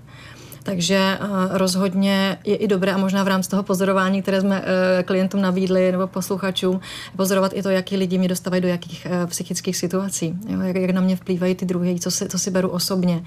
takže 0.68 1.20
uh, 1.22 1.28
rozhodně 1.58 2.38
je 2.44 2.56
i 2.56 2.68
dobré 2.68 2.94
a 2.94 2.98
možná 2.98 3.24
v 3.24 3.28
rámci 3.28 3.50
toho 3.50 3.64
pozorování, 3.64 4.22
které 4.22 4.42
jsme 4.42 4.62
uh, 4.62 4.66
klientům 5.06 5.42
nabídli 5.42 5.92
nebo 5.92 6.08
posluchačům, 6.08 6.80
pozorovat 7.16 7.52
i 7.56 7.64
to, 7.64 7.70
jaký 7.70 7.98
lidi 7.98 8.18
mě 8.18 8.28
dostávají 8.28 8.62
do 8.62 8.68
jakých 8.68 9.08
uh, 9.10 9.30
psychických 9.30 9.78
situací, 9.78 10.36
jo? 10.50 10.62
Jak, 10.62 10.76
jak 10.76 10.92
na 10.92 11.02
mě 11.02 11.16
vplývají 11.16 11.56
ty 11.56 11.66
druhé, 11.66 11.96
co 12.00 12.12
si, 12.12 12.30
co 12.30 12.40
si 12.40 12.52
beru 12.52 12.70
osobně. 12.70 13.16
Uh, 13.16 13.24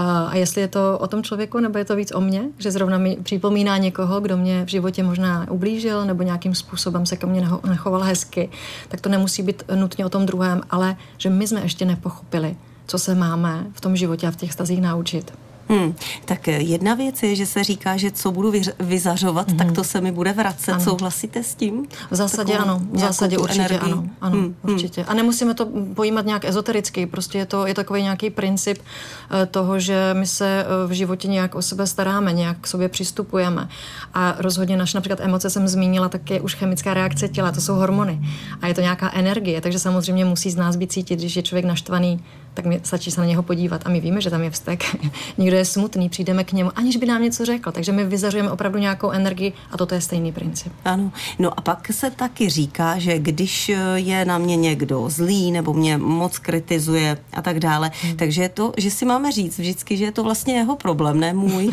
a 0.00 0.34
jestli 0.34 0.60
je 0.60 0.68
to 0.68 0.98
o 0.98 1.06
tom 1.06 1.22
člověku, 1.22 1.60
nebo 1.60 1.78
je 1.78 1.84
to 1.84 1.96
víc 1.96 2.12
o 2.14 2.20
mně, 2.20 2.42
že 2.58 2.70
zrovna 2.70 2.98
mi 2.98 3.16
připomíná 3.22 3.78
někoho, 3.78 4.20
kdo 4.20 4.36
mě 4.36 4.64
v 4.64 4.68
životě 4.68 5.02
možná 5.02 5.46
ublížil 5.50 6.04
nebo 6.04 6.22
nějakým 6.22 6.54
způsobem 6.54 7.06
se 7.06 7.16
ke 7.16 7.26
mně 7.26 7.48
nechoval 7.68 8.02
hezky, 8.02 8.50
tak 8.88 9.00
to 9.00 9.08
nemusí 9.08 9.42
být 9.42 9.62
nutně 9.74 10.06
o 10.06 10.08
tom 10.08 10.26
druhém, 10.26 10.60
ale 10.70 10.96
že 11.18 11.30
my 11.30 11.46
jsme 11.46 11.60
ještě 11.60 11.84
nepochopili, 11.84 12.56
co 12.86 12.98
se 12.98 13.14
máme 13.14 13.66
v 13.72 13.80
tom 13.80 13.96
životě 13.96 14.26
a 14.26 14.30
v 14.30 14.36
těch 14.36 14.52
stazích 14.52 14.82
naučit. 14.82 15.32
Hmm. 15.68 15.94
Tak 16.24 16.46
jedna 16.48 16.94
věc 16.94 17.22
je, 17.22 17.36
že 17.36 17.46
se 17.46 17.64
říká, 17.64 17.96
že 17.96 18.10
co 18.10 18.32
budu 18.32 18.52
vyzařovat, 18.80 19.48
hmm. 19.48 19.58
tak 19.58 19.72
to 19.72 19.84
se 19.84 20.00
mi 20.00 20.12
bude 20.12 20.32
vracet. 20.32 20.72
Ano. 20.72 20.84
Souhlasíte 20.84 21.42
s 21.42 21.54
tím? 21.54 21.86
V 22.10 22.16
zásadě 22.16 22.52
Takovou 22.52 22.70
ano. 22.70 22.82
V 22.92 22.98
zásadě 22.98 23.38
určitě 23.38 23.60
energii. 23.60 23.92
ano. 23.92 24.04
ano 24.20 24.36
hmm. 24.36 24.56
určitě. 24.62 25.04
A 25.04 25.14
nemusíme 25.14 25.54
to 25.54 25.66
pojímat 25.94 26.26
nějak 26.26 26.44
ezotericky. 26.44 27.06
Prostě 27.06 27.38
je 27.38 27.46
to 27.46 27.66
je 27.66 27.74
takový 27.74 28.02
nějaký 28.02 28.30
princip 28.30 28.78
eh, 28.78 29.46
toho, 29.46 29.78
že 29.80 30.10
my 30.12 30.26
se 30.26 30.66
eh, 30.66 30.86
v 30.86 30.90
životě 30.90 31.28
nějak 31.28 31.54
o 31.54 31.62
sebe 31.62 31.86
staráme, 31.86 32.32
nějak 32.32 32.56
k 32.60 32.66
sobě 32.66 32.88
přistupujeme. 32.88 33.68
A 34.14 34.34
rozhodně 34.38 34.76
naše 34.76 34.96
například 34.96 35.20
emoce 35.20 35.50
jsem 35.50 35.68
zmínila, 35.68 36.08
tak 36.08 36.30
je 36.30 36.40
už 36.40 36.54
chemická 36.54 36.94
reakce 36.94 37.28
těla, 37.28 37.52
to 37.52 37.60
jsou 37.60 37.74
hormony. 37.74 38.20
A 38.62 38.66
je 38.66 38.74
to 38.74 38.80
nějaká 38.80 39.10
energie, 39.14 39.60
takže 39.60 39.78
samozřejmě 39.78 40.24
musí 40.24 40.50
z 40.50 40.56
nás 40.56 40.76
být 40.76 40.92
cítit, 40.92 41.18
když 41.18 41.36
je 41.36 41.42
člověk 41.42 41.64
naštvaný, 41.64 42.24
tak 42.54 42.64
mi 42.64 42.80
stačí 42.82 43.10
se 43.10 43.20
na 43.20 43.26
něho 43.26 43.42
podívat 43.42 43.82
a 43.84 43.90
my 43.90 44.00
víme, 44.00 44.20
že 44.20 44.30
tam 44.30 44.42
je 44.42 44.50
vztek. 44.50 44.84
Někdo 45.38 45.56
je 45.56 45.64
smutný, 45.64 46.08
přijdeme 46.08 46.44
k 46.44 46.52
němu, 46.52 46.70
aniž 46.74 46.96
by 46.96 47.06
nám 47.06 47.22
něco 47.22 47.44
řekl. 47.44 47.72
Takže 47.72 47.92
my 47.92 48.04
vyzařujeme 48.04 48.50
opravdu 48.50 48.78
nějakou 48.78 49.10
energii 49.10 49.52
a 49.70 49.76
toto 49.76 49.94
je 49.94 50.00
stejný 50.00 50.32
princip. 50.32 50.72
Ano. 50.84 51.12
No 51.38 51.58
a 51.58 51.60
pak 51.60 51.92
se 51.92 52.10
taky 52.10 52.48
říká, 52.48 52.98
že 52.98 53.18
když 53.18 53.72
je 53.94 54.24
na 54.24 54.38
mě 54.38 54.56
někdo 54.56 55.04
zlý 55.08 55.52
nebo 55.52 55.74
mě 55.74 55.98
moc 55.98 56.38
kritizuje 56.38 57.18
a 57.32 57.42
tak 57.42 57.60
dále, 57.60 57.90
hmm. 58.02 58.16
takže 58.16 58.42
je 58.42 58.48
to, 58.48 58.72
že 58.76 58.90
si 58.90 59.04
máme 59.04 59.32
říct 59.32 59.58
vždycky, 59.58 59.96
že 59.96 60.04
je 60.04 60.12
to 60.12 60.24
vlastně 60.24 60.54
jeho 60.54 60.76
problém, 60.76 61.20
ne 61.20 61.32
můj. 61.32 61.70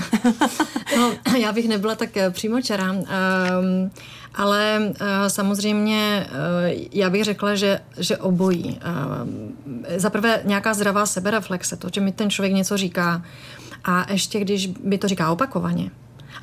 no, 0.98 1.12
já 1.38 1.52
bych 1.52 1.68
nebyla 1.68 1.96
tak 1.96 2.18
eh, 2.18 2.30
přímočará. 2.30 2.92
Um, 2.92 3.92
ale 4.36 4.78
uh, 4.80 4.96
samozřejmě 5.28 6.28
uh, 6.30 6.86
já 6.92 7.10
bych 7.10 7.24
řekla, 7.24 7.56
že, 7.56 7.80
že 7.98 8.18
obojí. 8.18 8.80
Uh, 8.86 9.98
za 9.98 10.10
prvé 10.10 10.42
nějaká 10.44 10.74
zdravá 10.74 11.06
sebereflexe, 11.06 11.78
to, 11.78 11.88
že 11.94 12.02
mi 12.02 12.12
ten 12.12 12.30
člověk 12.30 12.54
něco 12.54 12.78
říká 12.78 13.24
a 13.84 14.12
ještě 14.12 14.40
když 14.40 14.68
by 14.68 14.98
to 14.98 15.08
říká 15.08 15.32
opakovaně, 15.32 15.92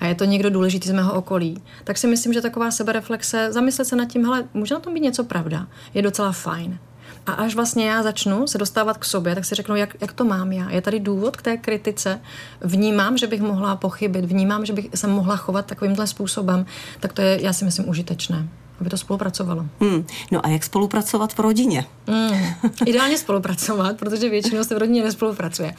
a 0.00 0.06
je 0.06 0.14
to 0.14 0.24
někdo 0.24 0.50
důležitý 0.50 0.88
z 0.88 0.92
mého 0.92 1.12
okolí, 1.12 1.62
tak 1.84 1.98
si 1.98 2.06
myslím, 2.06 2.32
že 2.32 2.40
taková 2.40 2.70
sebereflexe, 2.70 3.52
zamyslet 3.52 3.84
se 3.84 3.96
nad 3.96 4.04
tím, 4.04 4.24
hele, 4.24 4.44
může 4.54 4.74
na 4.74 4.80
tom 4.80 4.94
být 4.94 5.00
něco 5.00 5.24
pravda, 5.24 5.66
je 5.94 6.02
docela 6.02 6.32
fajn. 6.32 6.78
A 7.26 7.32
až 7.32 7.54
vlastně 7.54 7.88
já 7.88 8.02
začnu 8.02 8.46
se 8.46 8.58
dostávat 8.58 8.98
k 8.98 9.04
sobě, 9.04 9.34
tak 9.34 9.44
si 9.44 9.54
řeknu, 9.54 9.76
jak, 9.76 9.96
jak 10.00 10.12
to 10.12 10.24
mám 10.24 10.52
já. 10.52 10.70
Je 10.70 10.80
tady 10.80 11.00
důvod 11.00 11.36
k 11.36 11.42
té 11.42 11.56
kritice, 11.56 12.20
vnímám, 12.60 13.18
že 13.18 13.26
bych 13.26 13.40
mohla 13.40 13.76
pochybit, 13.76 14.24
vnímám, 14.24 14.66
že 14.66 14.72
bych 14.72 14.88
se 14.94 15.06
mohla 15.06 15.36
chovat 15.36 15.66
takovýmhle 15.66 16.06
způsobem, 16.06 16.66
tak 17.00 17.12
to 17.12 17.22
je, 17.22 17.42
já 17.42 17.52
si 17.52 17.64
myslím, 17.64 17.88
užitečné 17.88 18.48
aby 18.80 18.90
to 18.90 18.96
spolupracovalo. 18.96 19.66
Hmm. 19.80 20.06
No 20.30 20.46
a 20.46 20.48
jak 20.48 20.64
spolupracovat 20.64 21.32
v 21.32 21.38
rodině? 21.38 21.84
Hmm. 22.06 22.54
Ideálně 22.86 23.18
spolupracovat, 23.18 23.96
protože 23.96 24.28
většinou 24.28 24.64
se 24.64 24.74
v 24.74 24.78
rodině 24.78 25.04
nespolupracuje. 25.04 25.74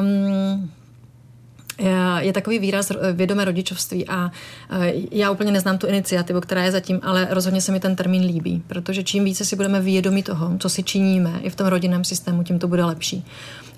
Um, 0.00 0.70
je 2.18 2.32
takový 2.32 2.58
výraz 2.58 2.92
vědomé 3.12 3.44
rodičovství 3.44 4.08
a 4.08 4.30
já 5.10 5.30
úplně 5.30 5.52
neznám 5.52 5.78
tu 5.78 5.86
iniciativu, 5.86 6.40
která 6.40 6.64
je 6.64 6.72
zatím, 6.72 7.00
ale 7.02 7.28
rozhodně 7.30 7.60
se 7.60 7.72
mi 7.72 7.80
ten 7.80 7.96
termín 7.96 8.22
líbí, 8.22 8.62
protože 8.66 9.02
čím 9.02 9.24
více 9.24 9.44
si 9.44 9.56
budeme 9.56 9.80
vědomi 9.80 10.22
toho, 10.22 10.56
co 10.58 10.68
si 10.68 10.82
činíme 10.82 11.32
i 11.42 11.50
v 11.50 11.56
tom 11.56 11.66
rodinném 11.66 12.04
systému, 12.04 12.42
tím 12.42 12.58
to 12.58 12.68
bude 12.68 12.84
lepší. 12.84 13.24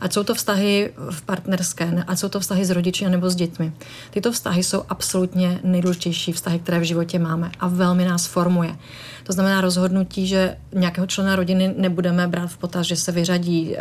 Ať 0.01 0.13
jsou 0.13 0.25
to 0.25 0.35
vztahy 0.35 0.93
v 1.11 1.23
partnerské, 1.23 2.05
ať 2.07 2.19
jsou 2.19 2.29
to 2.29 2.41
vztahy 2.41 2.65
s 2.65 2.71
rodiči 2.71 3.09
nebo 3.09 3.31
s 3.31 3.35
dětmi. 3.35 3.73
Tyto 4.11 4.33
vztahy 4.33 4.63
jsou 4.63 4.83
absolutně 4.89 5.61
nejdůležitější 5.65 6.33
vztahy, 6.33 6.59
které 6.59 6.79
v 6.79 6.83
životě 6.83 7.19
máme 7.19 7.51
a 7.61 7.69
velmi 7.69 8.05
nás 8.05 8.27
formuje. 8.27 8.77
To 9.25 9.33
znamená 9.33 9.61
rozhodnutí, 9.61 10.27
že 10.27 10.57
nějakého 10.75 11.07
člena 11.07 11.37
rodiny 11.37 11.75
nebudeme 11.77 12.29
brát 12.29 12.47
v 12.47 12.59
potaz, 12.59 12.87
že 12.87 12.97
se 12.97 13.13
vyřadí 13.13 13.77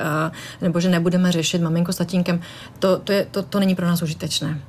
nebo 0.62 0.80
že 0.80 0.90
nebudeme 0.90 1.32
řešit 1.32 1.62
maminko 1.62 1.94
s 1.94 1.96
tatínkem, 1.96 2.42
to, 2.80 2.98
to, 2.98 3.12
je, 3.12 3.28
to, 3.32 3.44
to 3.44 3.60
není 3.60 3.76
pro 3.76 3.86
nás 3.86 4.02
užitečné. 4.08 4.62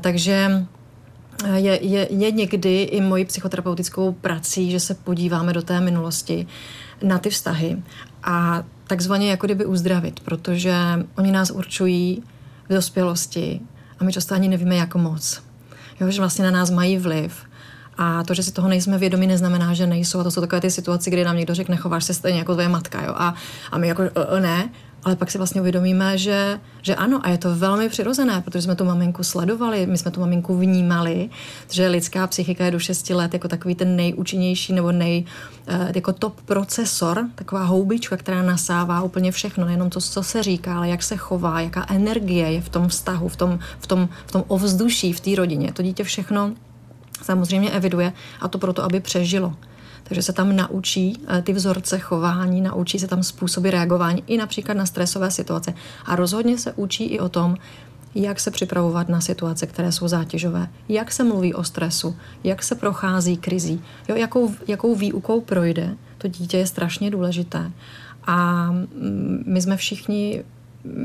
Takže 0.00 0.66
je, 1.54 1.84
je, 1.84 2.08
je 2.10 2.30
někdy 2.30 2.82
i 2.82 3.00
mojí 3.00 3.24
psychoterapeutickou 3.24 4.12
prací, 4.12 4.70
že 4.70 4.80
se 4.80 4.94
podíváme 4.94 5.52
do 5.52 5.62
té 5.62 5.80
minulosti 5.80 6.46
na 7.02 7.18
ty 7.18 7.30
vztahy 7.30 7.82
a 8.22 8.64
takzvaně 8.86 9.30
jako 9.30 9.46
kdyby 9.46 9.64
uzdravit, 9.64 10.20
protože 10.20 10.74
oni 11.16 11.32
nás 11.32 11.50
určují 11.50 12.22
v 12.68 12.74
dospělosti 12.74 13.60
a 13.98 14.04
my 14.04 14.12
často 14.12 14.34
ani 14.34 14.48
nevíme, 14.48 14.76
jak 14.76 14.94
moc. 14.94 15.42
Jo, 16.00 16.10
že 16.10 16.20
vlastně 16.20 16.44
na 16.44 16.50
nás 16.50 16.70
mají 16.70 16.98
vliv. 16.98 17.32
A 18.02 18.24
to, 18.24 18.34
že 18.34 18.42
si 18.42 18.52
toho 18.52 18.68
nejsme 18.68 18.98
vědomi, 18.98 19.26
neznamená, 19.26 19.74
že 19.74 19.86
nejsou. 19.86 20.20
A 20.20 20.24
to 20.24 20.30
jsou 20.30 20.40
takové 20.40 20.60
ty 20.60 20.70
situace, 20.70 21.10
kdy 21.10 21.24
nám 21.24 21.36
někdo 21.36 21.54
řekne, 21.54 21.76
chováš 21.76 22.04
se 22.04 22.14
stejně 22.14 22.38
jako 22.38 22.52
tvoje 22.52 22.68
matka. 22.68 23.04
Jo? 23.04 23.12
A, 23.16 23.34
a 23.70 23.78
my 23.78 23.88
jako 23.88 24.02
ne 24.40 24.70
ale 25.04 25.16
pak 25.16 25.30
si 25.30 25.38
vlastně 25.38 25.60
uvědomíme, 25.60 26.18
že, 26.18 26.60
že 26.82 26.94
ano, 26.94 27.20
a 27.22 27.28
je 27.28 27.38
to 27.38 27.56
velmi 27.56 27.88
přirozené, 27.88 28.40
protože 28.40 28.62
jsme 28.62 28.74
tu 28.74 28.84
maminku 28.84 29.24
sledovali, 29.24 29.86
my 29.86 29.98
jsme 29.98 30.10
tu 30.10 30.20
maminku 30.20 30.56
vnímali, 30.56 31.30
že 31.70 31.88
lidská 31.88 32.26
psychika 32.26 32.64
je 32.64 32.70
do 32.70 32.78
6 32.78 33.10
let 33.10 33.32
jako 33.32 33.48
takový 33.48 33.74
ten 33.74 33.96
nejúčinnější 33.96 34.72
nebo 34.72 34.92
nej, 34.92 35.24
eh, 35.66 35.92
jako 35.94 36.12
top 36.12 36.40
procesor, 36.40 37.28
taková 37.34 37.64
houbička, 37.64 38.16
která 38.16 38.42
nasává 38.42 39.02
úplně 39.02 39.32
všechno, 39.32 39.64
nejenom 39.64 39.90
to, 39.90 40.00
co 40.00 40.22
se 40.22 40.42
říká, 40.42 40.76
ale 40.76 40.88
jak 40.88 41.02
se 41.02 41.16
chová, 41.16 41.60
jaká 41.60 41.86
energie 41.88 42.52
je 42.52 42.60
v 42.60 42.68
tom 42.68 42.88
vztahu, 42.88 43.28
v 43.28 43.36
tom, 43.36 43.58
v 43.78 43.86
tom, 43.86 44.08
v 44.26 44.32
tom 44.32 44.44
ovzduší, 44.48 45.12
v 45.12 45.20
té 45.20 45.34
rodině. 45.36 45.72
To 45.72 45.82
dítě 45.82 46.04
všechno 46.04 46.52
samozřejmě 47.22 47.70
eviduje 47.70 48.12
a 48.40 48.48
to 48.48 48.58
proto, 48.58 48.84
aby 48.84 49.00
přežilo. 49.00 49.56
Takže 50.02 50.22
se 50.22 50.32
tam 50.32 50.56
naučí 50.56 51.20
eh, 51.28 51.42
ty 51.42 51.52
vzorce 51.52 51.98
chování, 51.98 52.60
naučí 52.60 52.98
se 52.98 53.06
tam 53.06 53.22
způsoby 53.22 53.68
reagování 53.68 54.24
i 54.26 54.36
například 54.36 54.74
na 54.74 54.86
stresové 54.86 55.30
situace. 55.30 55.74
A 56.04 56.16
rozhodně 56.16 56.58
se 56.58 56.72
učí 56.72 57.04
i 57.04 57.18
o 57.18 57.28
tom, 57.28 57.56
jak 58.14 58.40
se 58.40 58.50
připravovat 58.50 59.08
na 59.08 59.20
situace, 59.20 59.66
které 59.66 59.92
jsou 59.92 60.08
zátěžové, 60.08 60.68
jak 60.88 61.12
se 61.12 61.24
mluví 61.24 61.54
o 61.54 61.64
stresu, 61.64 62.16
jak 62.44 62.62
se 62.62 62.74
prochází 62.74 63.36
krizí, 63.36 63.82
jo, 64.08 64.16
jakou, 64.16 64.54
jakou 64.68 64.94
výukou 64.94 65.40
projde. 65.40 65.96
To 66.18 66.28
dítě 66.28 66.58
je 66.58 66.66
strašně 66.66 67.10
důležité. 67.10 67.70
A 68.24 68.70
mm, 68.70 69.44
my 69.46 69.62
jsme 69.62 69.76
všichni, 69.76 70.44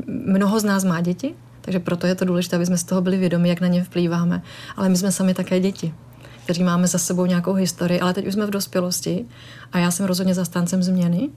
mnoho 0.06 0.60
z 0.60 0.64
nás 0.64 0.84
má 0.84 1.00
děti, 1.00 1.34
takže 1.66 1.78
proto 1.78 2.06
je 2.06 2.14
to 2.14 2.24
důležité, 2.24 2.56
aby 2.56 2.66
jsme 2.66 2.78
z 2.78 2.84
toho 2.84 3.00
byli 3.00 3.16
vědomi, 3.16 3.48
jak 3.48 3.60
na 3.60 3.66
ně 3.66 3.84
vplýváme. 3.84 4.42
Ale 4.76 4.88
my 4.88 4.96
jsme 4.96 5.12
sami 5.12 5.34
také 5.34 5.60
děti 5.60 5.94
kteří 6.46 6.62
máme 6.62 6.86
za 6.86 6.98
sebou 6.98 7.26
nějakou 7.26 7.52
historii, 7.52 8.00
ale 8.00 8.14
teď 8.14 8.26
už 8.26 8.32
jsme 8.32 8.46
v 8.46 8.50
dospělosti 8.50 9.24
a 9.72 9.78
já 9.78 9.90
jsem 9.90 10.06
rozhodně 10.06 10.34
zastáncem 10.34 10.82
změny. 10.82 11.28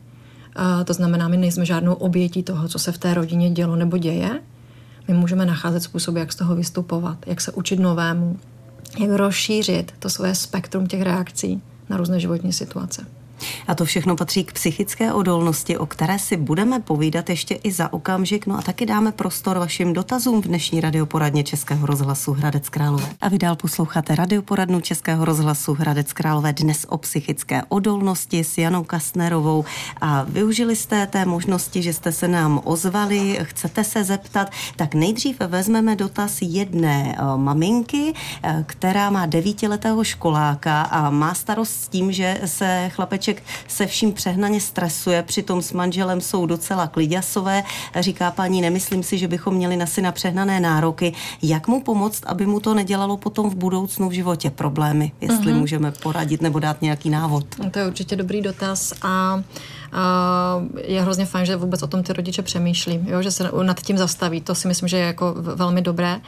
A 0.56 0.84
to 0.84 0.94
znamená, 0.94 1.28
my 1.28 1.38
nejsme 1.38 1.66
žádnou 1.66 1.94
obětí 1.94 2.44
toho, 2.44 2.68
co 2.68 2.80
se 2.80 2.92
v 2.92 2.98
té 2.98 3.14
rodině 3.14 3.50
dělo 3.50 3.76
nebo 3.76 3.98
děje. 3.98 4.42
My 5.08 5.14
můžeme 5.14 5.46
nacházet 5.46 5.84
způsoby, 5.84 6.20
jak 6.20 6.34
z 6.34 6.36
toho 6.36 6.56
vystupovat, 6.56 7.18
jak 7.26 7.42
se 7.42 7.52
učit 7.52 7.80
novému, 7.80 8.38
jak 9.00 9.12
rozšířit 9.12 9.94
to 10.00 10.10
svoje 10.10 10.36
spektrum 10.36 10.88
těch 10.88 11.02
reakcí 11.02 11.62
na 11.90 11.98
různé 11.98 12.20
životní 12.20 12.54
situace. 12.54 13.06
A 13.68 13.76
to 13.76 13.86
všechno 13.86 14.16
patří 14.16 14.44
k 14.44 14.54
psychické 14.54 15.14
odolnosti, 15.14 15.78
o 15.78 15.86
které 15.86 16.20
si 16.20 16.38
budeme 16.38 16.80
povídat 16.80 17.30
ještě 17.30 17.56
i 17.56 17.72
za 17.72 17.94
okamžik. 17.94 18.48
No 18.48 18.58
a 18.58 18.62
taky 18.62 18.86
dáme 18.86 19.12
prostor 19.12 19.58
vašim 19.58 19.94
dotazům 19.94 20.42
v 20.42 20.46
dnešní 20.46 20.82
radioporadně 20.82 21.44
Českého 21.44 21.86
rozhlasu 21.86 22.34
Hradec 22.34 22.70
Králové. 22.70 23.10
A 23.22 23.30
vy 23.30 23.38
dál 23.38 23.56
posloucháte 23.56 24.16
radioporadnu 24.16 24.82
Českého 24.82 25.26
rozhlasu 25.26 25.74
Hradec 25.74 26.14
Králové 26.14 26.54
dnes 26.54 26.86
o 26.90 26.98
psychické 26.98 27.64
odolnosti 27.70 28.44
s 28.44 28.58
Janou 28.58 28.84
Kastnerovou. 28.84 29.66
A 30.02 30.24
využili 30.24 30.76
jste 30.76 31.08
té 31.08 31.26
možnosti, 31.26 31.82
že 31.82 31.94
jste 31.94 32.12
se 32.12 32.28
nám 32.28 32.62
ozvali, 32.64 33.40
chcete 33.44 33.84
se 33.84 34.04
zeptat, 34.04 34.52
tak 34.76 34.96
nejdřív 34.96 35.40
vezmeme 35.40 35.96
dotaz 35.96 36.38
jedné 36.42 37.16
eh, 37.18 37.38
maminky, 37.38 38.14
eh, 38.44 38.64
která 38.68 39.10
má 39.10 39.26
devítiletého 39.26 40.04
školáka 40.04 40.82
a 40.82 41.10
má 41.10 41.34
starost 41.34 41.72
s 41.72 41.88
tím, 41.88 42.12
že 42.12 42.42
se 42.46 42.90
chlapeček 42.94 43.29
Vojtěšek 43.30 43.44
se 43.68 43.88
vším 43.88 44.14
přehnaně 44.14 44.62
stresuje, 44.62 45.24
přitom 45.24 45.62
s 45.62 45.74
manželem 45.74 46.22
jsou 46.22 46.46
docela 46.46 46.88
kliděsové. 46.88 47.64
Říká 48.00 48.32
paní, 48.32 48.62
nemyslím 48.62 49.04
si, 49.04 49.18
že 49.18 49.28
bychom 49.28 49.54
měli 49.54 49.78
na 49.78 49.86
syna 49.86 50.12
přehnané 50.12 50.60
nároky. 50.60 51.14
Jak 51.42 51.68
mu 51.68 51.84
pomoct, 51.84 52.24
aby 52.26 52.46
mu 52.46 52.60
to 52.60 52.74
nedělalo 52.74 53.18
potom 53.18 53.50
v 53.50 53.56
budoucnu 53.56 54.10
v 54.10 54.12
životě 54.12 54.50
problémy? 54.50 55.12
Jestli 55.22 55.54
uh-huh. 55.54 55.60
můžeme 55.60 55.92
poradit 55.92 56.42
nebo 56.42 56.60
dát 56.60 56.82
nějaký 56.82 57.10
návod. 57.10 57.46
To 57.72 57.80
je 57.80 57.88
určitě 57.88 58.16
dobrý 58.16 58.42
dotaz 58.42 58.94
a 59.02 59.44
a 59.92 60.62
je 60.84 61.02
hrozně 61.02 61.26
fajn, 61.26 61.46
že 61.46 61.56
vůbec 61.56 61.84
o 61.84 61.88
tom 61.88 62.04
ty 62.04 62.14
rodiče 62.14 62.42
přemýšlí, 62.42 63.00
jo? 63.06 63.22
že 63.22 63.32
se 63.32 63.52
nad 63.64 63.82
tím 63.82 63.98
zastaví. 63.98 64.42
To 64.42 64.56
si 64.56 64.68
myslím, 64.68 64.88
že 64.90 64.98
je 64.98 65.06
jako 65.06 65.36
velmi 65.38 65.82
dobré. 65.82 66.20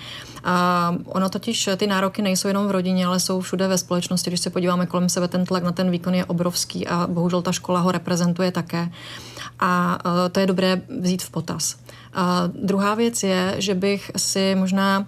A 0.43 0.96
ono 1.05 1.29
totiž, 1.29 1.70
ty 1.77 1.88
nároky 1.88 2.22
nejsou 2.22 2.48
jenom 2.48 2.67
v 2.67 2.72
rodině, 2.72 3.05
ale 3.05 3.20
jsou 3.20 3.41
všude 3.41 3.67
ve 3.67 3.77
společnosti. 3.77 4.29
Když 4.29 4.39
se 4.39 4.50
podíváme 4.50 4.86
kolem 4.86 5.10
sebe, 5.10 5.27
ten 5.27 5.46
tlak 5.46 5.63
na 5.63 5.72
ten 5.72 5.91
výkon 5.91 6.15
je 6.15 6.25
obrovský 6.25 6.88
a 6.92 7.08
bohužel 7.08 7.42
ta 7.42 7.52
škola 7.52 7.80
ho 7.80 7.92
reprezentuje 7.92 8.52
také. 8.52 8.92
A 9.60 10.00
to 10.32 10.40
je 10.40 10.48
dobré 10.48 10.82
vzít 11.00 11.24
v 11.24 11.30
potaz. 11.30 11.76
A 12.14 12.50
druhá 12.64 12.96
věc 12.96 13.24
je, 13.24 13.56
že 13.58 13.76
bych 13.76 14.12
si 14.18 14.56
možná 14.56 15.08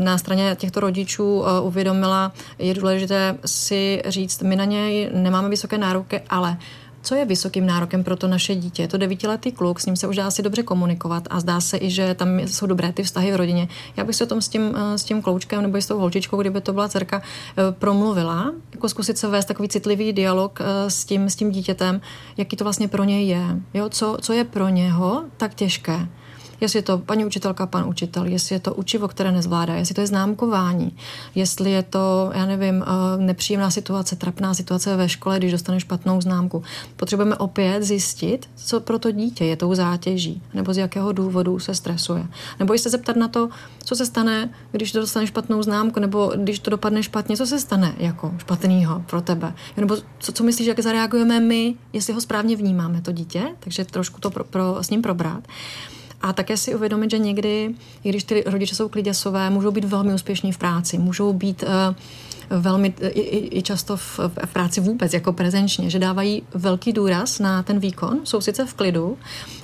na 0.00 0.18
straně 0.18 0.56
těchto 0.58 0.80
rodičů 0.80 1.44
uvědomila, 1.62 2.32
je 2.58 2.74
důležité 2.74 3.38
si 3.46 4.02
říct, 4.06 4.42
my 4.42 4.56
na 4.56 4.64
něj 4.64 5.10
nemáme 5.14 5.48
vysoké 5.48 5.78
nároky, 5.78 6.20
ale 6.30 6.56
co 7.04 7.14
je 7.14 7.24
vysokým 7.24 7.66
nárokem 7.66 8.04
pro 8.04 8.16
to 8.16 8.28
naše 8.28 8.54
dítě. 8.54 8.82
Je 8.82 8.88
to 8.88 8.98
devítiletý 8.98 9.52
kluk, 9.52 9.80
s 9.80 9.86
ním 9.86 9.96
se 9.96 10.06
už 10.06 10.16
dá 10.16 10.30
si 10.30 10.42
dobře 10.42 10.62
komunikovat 10.62 11.28
a 11.30 11.40
zdá 11.40 11.60
se 11.60 11.78
i, 11.80 11.90
že 11.90 12.14
tam 12.14 12.40
jsou 12.40 12.66
dobré 12.66 12.92
ty 12.92 13.02
vztahy 13.02 13.32
v 13.32 13.36
rodině. 13.36 13.68
Já 13.96 14.04
bych 14.04 14.16
se 14.16 14.24
o 14.24 14.26
tom 14.26 14.42
s 14.42 14.48
tím, 14.48 14.76
eh, 14.76 14.98
s 14.98 15.04
tím 15.04 15.22
kloučkem 15.22 15.62
nebo 15.62 15.78
s 15.78 15.86
tou 15.86 15.98
holčičkou, 15.98 16.40
kdyby 16.40 16.60
to 16.60 16.72
byla 16.72 16.88
dcerka, 16.88 17.22
eh, 17.22 17.72
promluvila, 17.72 18.52
jako 18.72 18.88
zkusit 18.88 19.18
se 19.18 19.28
vést 19.28 19.44
takový 19.44 19.68
citlivý 19.68 20.12
dialog 20.12 20.60
eh, 20.60 20.90
s 20.90 21.04
tím, 21.04 21.30
s 21.30 21.36
tím 21.36 21.50
dítětem, 21.50 22.00
jaký 22.36 22.56
to 22.56 22.64
vlastně 22.64 22.88
pro 22.88 23.04
něj 23.04 23.28
je. 23.28 23.44
Jo? 23.74 23.88
Co, 23.88 24.16
co 24.20 24.32
je 24.32 24.44
pro 24.44 24.68
něho 24.68 25.24
tak 25.36 25.54
těžké 25.54 26.08
jestli 26.60 26.78
je 26.78 26.82
to 26.82 26.98
paní 26.98 27.24
učitelka, 27.24 27.66
pan 27.66 27.88
učitel, 27.88 28.26
jestli 28.26 28.54
je 28.54 28.60
to 28.60 28.74
učivo, 28.74 29.08
které 29.08 29.32
nezvládá, 29.32 29.74
jestli 29.74 29.94
to 29.94 30.00
je 30.00 30.06
známkování, 30.06 30.96
jestli 31.34 31.70
je 31.70 31.82
to, 31.82 32.30
já 32.34 32.46
nevím, 32.46 32.84
eh, 32.86 33.22
nepříjemná 33.22 33.70
situace, 33.70 34.16
trapná 34.16 34.54
situace 34.54 34.96
ve 34.96 35.08
škole, 35.08 35.38
když 35.38 35.52
dostane 35.52 35.80
špatnou 35.80 36.20
známku. 36.20 36.62
Potřebujeme 36.96 37.36
opět 37.36 37.82
zjistit, 37.82 38.48
co 38.56 38.80
pro 38.80 38.98
to 38.98 39.10
dítě 39.10 39.44
je 39.44 39.56
tou 39.56 39.74
zátěží, 39.74 40.42
nebo 40.54 40.74
z 40.74 40.78
jakého 40.78 41.12
důvodu 41.12 41.58
se 41.58 41.74
stresuje. 41.74 42.26
Nebo 42.58 42.74
i 42.74 42.78
se 42.78 42.90
zeptat 42.90 43.16
na 43.16 43.28
to, 43.28 43.48
co 43.84 43.96
se 43.96 44.06
stane, 44.06 44.50
když 44.72 44.92
dostane 44.92 45.26
špatnou 45.26 45.62
známku, 45.62 46.00
nebo 46.00 46.32
když 46.36 46.58
to 46.58 46.70
dopadne 46.70 47.02
špatně, 47.02 47.36
co 47.36 47.46
se 47.46 47.60
stane 47.60 47.94
jako 47.98 48.34
špatného 48.38 49.04
pro 49.06 49.20
tebe. 49.20 49.54
Nebo 49.76 49.96
co, 50.18 50.32
co 50.32 50.44
myslíš, 50.44 50.66
jak 50.66 50.80
zareagujeme 50.80 51.40
my, 51.40 51.74
jestli 51.92 52.12
ho 52.12 52.20
správně 52.20 52.56
vnímáme, 52.56 53.00
to 53.00 53.12
dítě, 53.12 53.42
takže 53.60 53.84
trošku 53.84 54.20
to 54.20 54.30
pro, 54.30 54.44
pro, 54.44 54.76
s 54.80 54.90
ním 54.90 55.02
probrat. 55.02 55.48
A 56.24 56.32
také 56.32 56.56
si 56.56 56.74
uvědomit, 56.74 57.10
že 57.10 57.18
někdy, 57.18 57.74
i 58.04 58.08
když 58.08 58.24
ty 58.24 58.44
rodiče 58.46 58.74
jsou 58.74 58.88
kliděsové, 58.88 59.50
můžou 59.50 59.70
být 59.70 59.84
velmi 59.84 60.14
úspěšní 60.14 60.52
v 60.52 60.58
práci, 60.58 60.98
můžou 60.98 61.32
být 61.32 61.62
uh, 61.62 61.68
velmi 62.50 62.94
i, 63.08 63.58
i 63.58 63.62
často 63.62 63.96
v, 63.96 64.18
v 64.44 64.52
práci 64.52 64.80
vůbec, 64.80 65.12
jako 65.12 65.32
prezenčně, 65.32 65.90
že 65.90 65.98
dávají 65.98 66.42
velký 66.54 66.92
důraz 66.92 67.38
na 67.38 67.62
ten 67.62 67.78
výkon, 67.78 68.20
jsou 68.24 68.40
sice 68.40 68.66
v 68.66 68.74
klidu, 68.74 69.18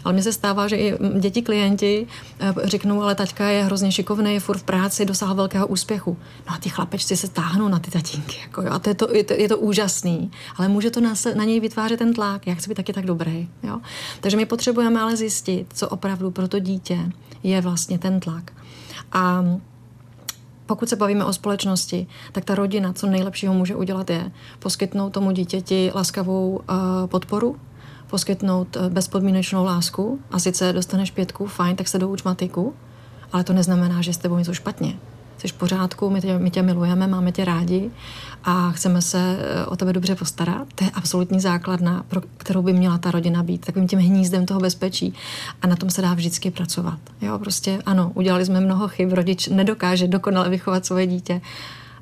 ale 0.05 0.13
mně 0.13 0.23
se 0.23 0.33
stává, 0.33 0.69
že 0.69 0.77
i 0.77 0.99
děti 1.19 1.43
klienti 1.43 2.07
eh, 2.41 2.55
řeknou, 2.65 3.03
ale 3.03 3.15
taťka 3.15 3.49
je 3.49 3.65
hrozně 3.65 3.93
šikovný, 3.93 4.35
je 4.35 4.41
furt 4.41 4.59
v 4.59 4.63
práci, 4.63 5.05
dosáhl 5.05 5.35
velkého 5.35 5.67
úspěchu. 5.67 6.17
No 6.49 6.55
a 6.55 6.59
ty 6.59 6.69
chlapečci 6.69 7.17
se 7.17 7.29
táhnou 7.29 7.69
na 7.69 7.79
ty 7.79 7.91
tatínky. 7.91 8.37
Jako, 8.43 8.63
jo, 8.63 8.69
a 8.71 8.79
to 8.79 8.91
je, 8.91 8.95
to, 8.95 9.15
je, 9.15 9.25
to, 9.25 9.33
je 9.33 9.49
to 9.49 9.59
úžasný, 9.59 10.31
ale 10.57 10.69
může 10.69 10.91
to 10.91 11.01
na, 11.01 11.15
na 11.35 11.45
něj 11.45 11.61
vytvářet 11.61 11.99
ten 11.99 12.15
tlak, 12.15 12.47
jak 12.47 12.59
chci 12.59 12.69
být 12.69 12.75
taky 12.75 12.93
tak 12.93 13.07
dobrý. 13.07 13.49
Jo? 13.63 13.81
Takže 14.21 14.37
my 14.37 14.47
potřebujeme 14.47 15.01
ale 15.01 15.17
zjistit, 15.17 15.67
co 15.75 15.89
opravdu 15.89 16.31
pro 16.31 16.49
to 16.49 16.59
dítě 16.59 16.99
je 17.43 17.61
vlastně 17.61 17.99
ten 17.99 18.21
tlak. 18.21 18.53
A 19.13 19.45
pokud 20.71 20.89
se 20.89 20.97
bavíme 20.97 21.25
o 21.25 21.33
společnosti, 21.33 22.07
tak 22.33 22.45
ta 22.45 22.55
rodina, 22.55 22.93
co 22.93 23.07
nejlepšího 23.07 23.55
může 23.55 23.77
udělat, 23.77 24.11
je 24.11 24.31
poskytnout 24.59 25.11
tomu 25.11 25.31
dítěti 25.31 25.91
laskavou 25.95 26.51
uh, 26.51 26.77
podporu, 27.07 27.57
poskytnout 28.07 28.77
uh, 28.77 28.89
bezpodmínečnou 28.89 29.65
lásku. 29.65 30.21
A 30.31 30.39
sice 30.39 30.73
dostaneš 30.73 31.11
pětku, 31.11 31.47
fajn, 31.47 31.77
tak 31.77 31.89
se 31.89 31.99
douč 31.99 32.23
matiku, 32.23 32.75
ale 33.33 33.45
to 33.45 33.53
neznamená, 33.53 34.03
že 34.03 34.13
s 34.13 34.19
tebou 34.19 34.39
něco 34.39 34.55
špatně 34.55 34.95
jsi 35.41 35.49
v 35.49 35.53
pořádku, 35.53 36.11
my 36.11 36.21
tě, 36.21 36.39
my 36.39 36.51
tě 36.51 36.63
milujeme, 36.63 37.07
máme 37.07 37.33
tě 37.33 37.45
rádi 37.45 37.91
a 38.45 38.71
chceme 38.71 39.03
se 39.03 39.39
eh, 39.39 39.67
o 39.67 39.77
tebe 39.77 39.93
dobře 39.93 40.15
postarat. 40.15 40.69
To 40.75 40.85
je 40.85 40.91
absolutní 40.91 41.41
základna, 41.41 42.05
pro 42.09 42.21
kterou 42.37 42.63
by 42.63 42.73
měla 42.73 42.99
ta 42.99 43.11
rodina 43.11 43.43
být, 43.43 43.67
takovým 43.67 43.89
tím 43.89 43.99
hnízdem 43.99 44.47
toho 44.47 44.61
bezpečí. 44.61 45.15
A 45.63 45.67
na 45.67 45.77
tom 45.77 45.91
se 45.91 46.03
dá 46.03 46.15
vždycky 46.15 46.51
pracovat. 46.51 46.99
Jo, 47.21 47.39
prostě 47.39 47.83
ano, 47.87 48.13
udělali 48.15 48.45
jsme 48.45 48.61
mnoho 48.61 48.89
chyb, 48.89 49.13
rodič 49.13 49.49
nedokáže 49.49 50.09
dokonale 50.09 50.49
vychovat 50.49 50.87
svoje 50.87 51.07
dítě, 51.07 51.41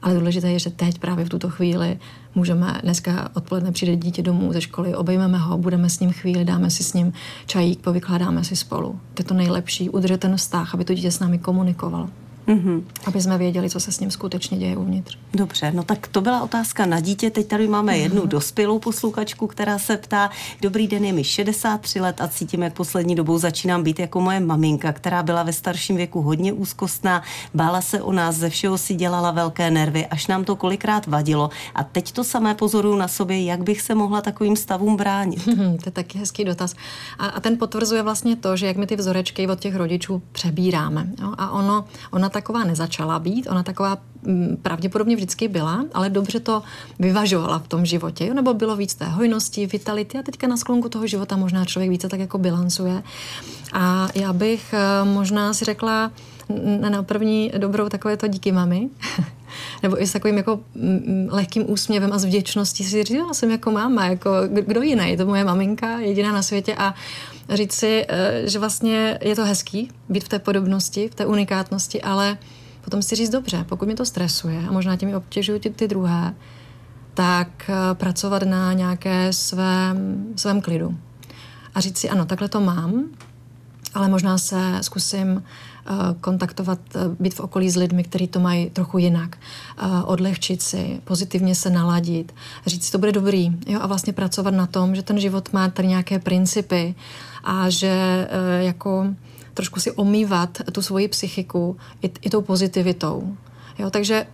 ale 0.03 0.15
důležité 0.15 0.51
je, 0.51 0.59
že 0.59 0.71
teď 0.71 0.99
právě 0.99 1.25
v 1.25 1.29
tuto 1.29 1.51
chvíli 1.51 1.99
můžeme, 2.35 2.81
dneska 2.83 3.31
odpoledne 3.35 3.73
přijde 3.73 3.97
dítě 3.97 4.23
domů 4.23 4.53
ze 4.53 4.61
školy, 4.61 4.95
obejmeme 4.95 5.39
ho, 5.39 5.59
budeme 5.59 5.91
s 5.91 6.01
ním 6.01 6.13
chvíli, 6.13 6.45
dáme 6.45 6.71
si 6.71 6.85
s 6.85 6.93
ním 6.93 7.13
čajík, 7.47 7.81
povykládáme 7.81 8.45
si 8.45 8.57
spolu. 8.57 9.01
To 9.15 9.21
je 9.21 9.25
to 9.25 9.35
nejlepší, 9.35 9.91
udržet 9.91 10.21
ten 10.21 10.37
vztah, 10.37 10.75
aby 10.75 10.85
to 10.85 10.95
dítě 10.95 11.11
s 11.11 11.21
námi 11.21 11.39
komunikovalo. 11.39 12.09
Mm-hmm. 12.49 12.85
Aby 13.07 13.21
jsme 13.21 13.39
věděli, 13.39 13.71
co 13.71 13.81
se 13.81 13.93
s 13.93 14.01
ním 14.01 14.11
skutečně 14.11 14.59
děje 14.59 14.77
uvnitř. 14.77 15.19
Dobře, 15.35 15.73
no 15.73 15.83
tak 15.83 16.07
to 16.07 16.21
byla 16.21 16.43
otázka 16.43 16.87
na 16.87 17.01
dítě. 17.01 17.31
Teď 17.31 17.47
tady 17.47 17.69
máme 17.69 17.93
mm-hmm. 17.93 18.03
jednu 18.03 18.27
dospělou 18.27 18.79
posluchačku, 18.79 19.47
která 19.47 19.79
se 19.79 19.97
ptá, 19.97 20.31
dobrý 20.61 20.87
den, 20.87 21.05
je 21.05 21.13
mi 21.13 21.25
63 21.25 22.01
let 22.01 22.21
a 22.21 22.29
cítím, 22.29 22.63
jak 22.63 22.73
poslední 22.73 23.15
dobou 23.15 23.39
začínám 23.39 23.83
být 23.83 23.99
jako 23.99 24.21
moje 24.21 24.41
maminka, 24.41 24.93
která 24.93 25.23
byla 25.23 25.43
ve 25.43 25.53
starším 25.53 25.97
věku 25.97 26.23
hodně 26.23 26.53
úzkostná, 26.53 27.23
bála 27.55 27.81
se 27.81 28.03
o 28.03 28.13
nás, 28.13 28.37
ze 28.37 28.51
všeho 28.51 28.79
si 28.79 28.95
dělala 28.95 29.31
velké 29.31 29.71
nervy, 29.71 30.07
až 30.07 30.27
nám 30.27 30.45
to 30.45 30.57
kolikrát 30.57 31.07
vadilo. 31.07 31.51
A 31.75 31.85
teď 31.85 32.13
to 32.13 32.25
samé 32.25 32.55
pozoruju 32.55 32.97
na 32.97 33.09
sobě, 33.09 33.45
jak 33.45 33.63
bych 33.63 33.81
se 33.81 33.95
mohla 33.95 34.21
takovým 34.21 34.57
stavům 34.57 34.97
bránit. 34.97 35.45
to 35.57 35.87
je 35.87 35.93
taky 35.93 36.19
hezký 36.19 36.45
dotaz. 36.45 36.75
A, 37.19 37.27
a 37.27 37.41
ten 37.41 37.59
potvrzuje 37.59 38.03
vlastně 38.03 38.37
to, 38.37 38.57
že 38.57 38.67
jak 38.67 38.77
my 38.77 38.87
ty 38.87 38.97
vzorečky 38.97 39.49
od 39.49 39.61
těch 39.61 39.77
rodičů 39.77 40.23
přebíráme. 40.33 41.07
Jo? 41.21 41.35
A 41.39 41.51
ono, 41.51 41.85
ona 42.11 42.29
taková 42.41 42.65
nezačala 42.65 43.19
být, 43.19 43.47
ona 43.51 43.63
taková 43.63 43.99
mm, 44.23 44.57
pravděpodobně 44.63 45.17
vždycky 45.17 45.49
byla, 45.49 45.85
ale 45.95 46.11
dobře 46.11 46.41
to 46.41 46.63
vyvažovala 46.99 47.59
v 47.59 47.69
tom 47.69 47.87
životě, 47.87 48.27
jo? 48.27 48.35
nebo 48.35 48.55
bylo 48.55 48.77
víc 48.77 48.95
té 48.95 49.05
hojnosti, 49.05 49.67
vitality 49.67 50.19
a 50.19 50.23
teďka 50.23 50.47
na 50.47 50.57
sklonku 50.57 50.89
toho 50.89 51.07
života 51.07 51.37
možná 51.37 51.65
člověk 51.65 51.91
více 51.91 52.09
tak 52.09 52.21
jako 52.21 52.39
bilancuje. 52.39 53.03
A 53.73 54.09
já 54.15 54.33
bych 54.33 54.75
eh, 54.75 55.05
možná 55.05 55.53
si 55.53 55.65
řekla 55.65 56.11
na 56.91 57.03
první 57.03 57.53
dobrou 57.59 57.89
takové 57.89 58.17
to 58.17 58.29
díky 58.29 58.53
mami, 58.53 58.89
nebo 59.83 60.03
i 60.03 60.07
s 60.07 60.13
takovým 60.13 60.37
jako 60.37 60.61
mm, 60.75 60.91
mm, 60.91 61.29
lehkým 61.31 61.71
úsměvem 61.71 62.13
a 62.13 62.19
s 62.19 62.25
vděčností 62.25 62.85
si 62.85 63.05
říct, 63.05 63.19
jsem 63.33 63.51
jako 63.51 63.71
máma, 63.71 64.07
jako 64.07 64.31
kdo 64.49 64.83
jiný, 64.83 65.11
je 65.11 65.17
to 65.17 65.27
moje 65.27 65.45
maminka, 65.45 65.99
jediná 65.99 66.33
na 66.33 66.43
světě. 66.43 66.75
A 66.75 66.95
říct 67.51 67.73
si, 67.73 68.07
eh, 68.09 68.43
že 68.45 68.59
vlastně 68.59 69.19
je 69.23 69.37
to 69.37 69.45
hezký 69.45 69.91
být 70.09 70.25
v 70.25 70.29
té 70.29 70.39
podobnosti, 70.39 71.09
v 71.09 71.15
té 71.15 71.27
unikátnosti, 71.27 72.03
ale 72.03 72.39
potom 72.85 73.03
si 73.03 73.15
říct 73.15 73.31
dobře, 73.31 73.65
pokud 73.69 73.87
mě 73.87 73.95
to 73.95 74.05
stresuje 74.05 74.59
a 74.69 74.73
možná 74.73 74.97
tím 74.97 75.15
obtěžují 75.15 75.61
ty, 75.61 75.71
ty 75.71 75.89
druhé, 75.89 76.35
tak 77.15 77.71
eh, 77.71 77.95
pracovat 77.95 78.43
na 78.43 78.73
nějaké 78.73 79.33
svém, 79.33 80.27
svém 80.37 80.61
klidu. 80.61 80.97
A 81.75 81.81
říct 81.81 81.99
si, 81.99 82.11
ano, 82.11 82.25
takhle 82.25 82.49
to 82.49 82.61
mám, 82.61 83.05
ale 83.95 84.09
možná 84.09 84.39
se 84.39 84.79
zkusím 84.81 85.43
eh, 85.43 85.93
kontaktovat, 86.21 86.79
být 87.21 87.35
v 87.35 87.41
okolí 87.41 87.71
s 87.71 87.77
lidmi, 87.77 88.05
kteří 88.05 88.29
to 88.29 88.41
mají 88.41 88.71
trochu 88.71 88.99
jinak, 88.99 89.39
odlehčit 90.05 90.63
si, 90.63 91.01
pozitivně 91.05 91.55
se 91.55 91.71
naladit, 91.71 92.35
říct 92.67 92.85
si, 92.85 92.93
to 92.93 92.99
bude 92.99 93.13
dobrý. 93.13 93.51
Jo, 93.67 93.81
a 93.83 93.87
vlastně 93.87 94.13
pracovat 94.13 94.55
na 94.55 94.67
tom, 94.67 94.95
že 94.95 95.03
ten 95.03 95.21
život 95.21 95.53
má 95.53 95.69
tady 95.69 95.89
nějaké 95.89 96.19
principy 96.19 96.95
a 97.45 97.71
že 97.71 97.89
eh, 98.31 98.65
jako 98.65 99.07
trošku 99.55 99.81
si 99.81 99.93
omývat 99.93 100.59
tu 100.73 100.83
svoji 100.83 101.09
psychiku 101.09 101.77
i, 102.03 102.11
i 102.21 102.31
tou 102.31 102.43
pozitivitou. 102.43 103.37
Jo, 103.79 103.91
takže 103.91 104.27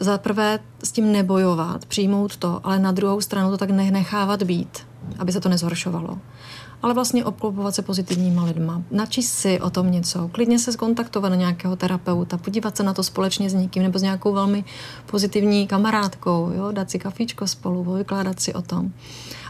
za 0.00 0.18
prvé 0.18 0.58
s 0.84 0.92
tím 0.92 1.12
nebojovat, 1.12 1.86
přijmout 1.86 2.36
to, 2.36 2.60
ale 2.64 2.78
na 2.78 2.92
druhou 2.92 3.20
stranu 3.20 3.50
to 3.50 3.56
tak 3.56 3.70
nechávat 3.70 4.42
být, 4.42 4.86
aby 5.18 5.32
se 5.32 5.40
to 5.40 5.48
nezhoršovalo 5.48 6.18
ale 6.84 6.94
vlastně 6.94 7.24
obklopovat 7.24 7.74
se 7.74 7.82
pozitivníma 7.82 8.44
lidma, 8.44 8.82
načíst 8.90 9.32
si 9.32 9.60
o 9.60 9.70
tom 9.70 9.90
něco, 9.90 10.28
klidně 10.32 10.58
se 10.58 10.72
skontaktovat 10.72 11.30
na 11.30 11.36
nějakého 11.36 11.76
terapeuta, 11.76 12.38
podívat 12.38 12.76
se 12.76 12.82
na 12.82 12.94
to 12.94 13.02
společně 13.02 13.50
s 13.50 13.54
někým 13.54 13.82
nebo 13.82 13.98
s 13.98 14.02
nějakou 14.02 14.32
velmi 14.32 14.64
pozitivní 15.06 15.66
kamarádkou, 15.66 16.50
jo, 16.56 16.72
dát 16.72 16.90
si 16.90 16.98
kafíčko 16.98 17.46
spolu, 17.46 17.94
vykládat 17.94 18.40
si 18.40 18.54
o 18.54 18.62
tom 18.62 18.92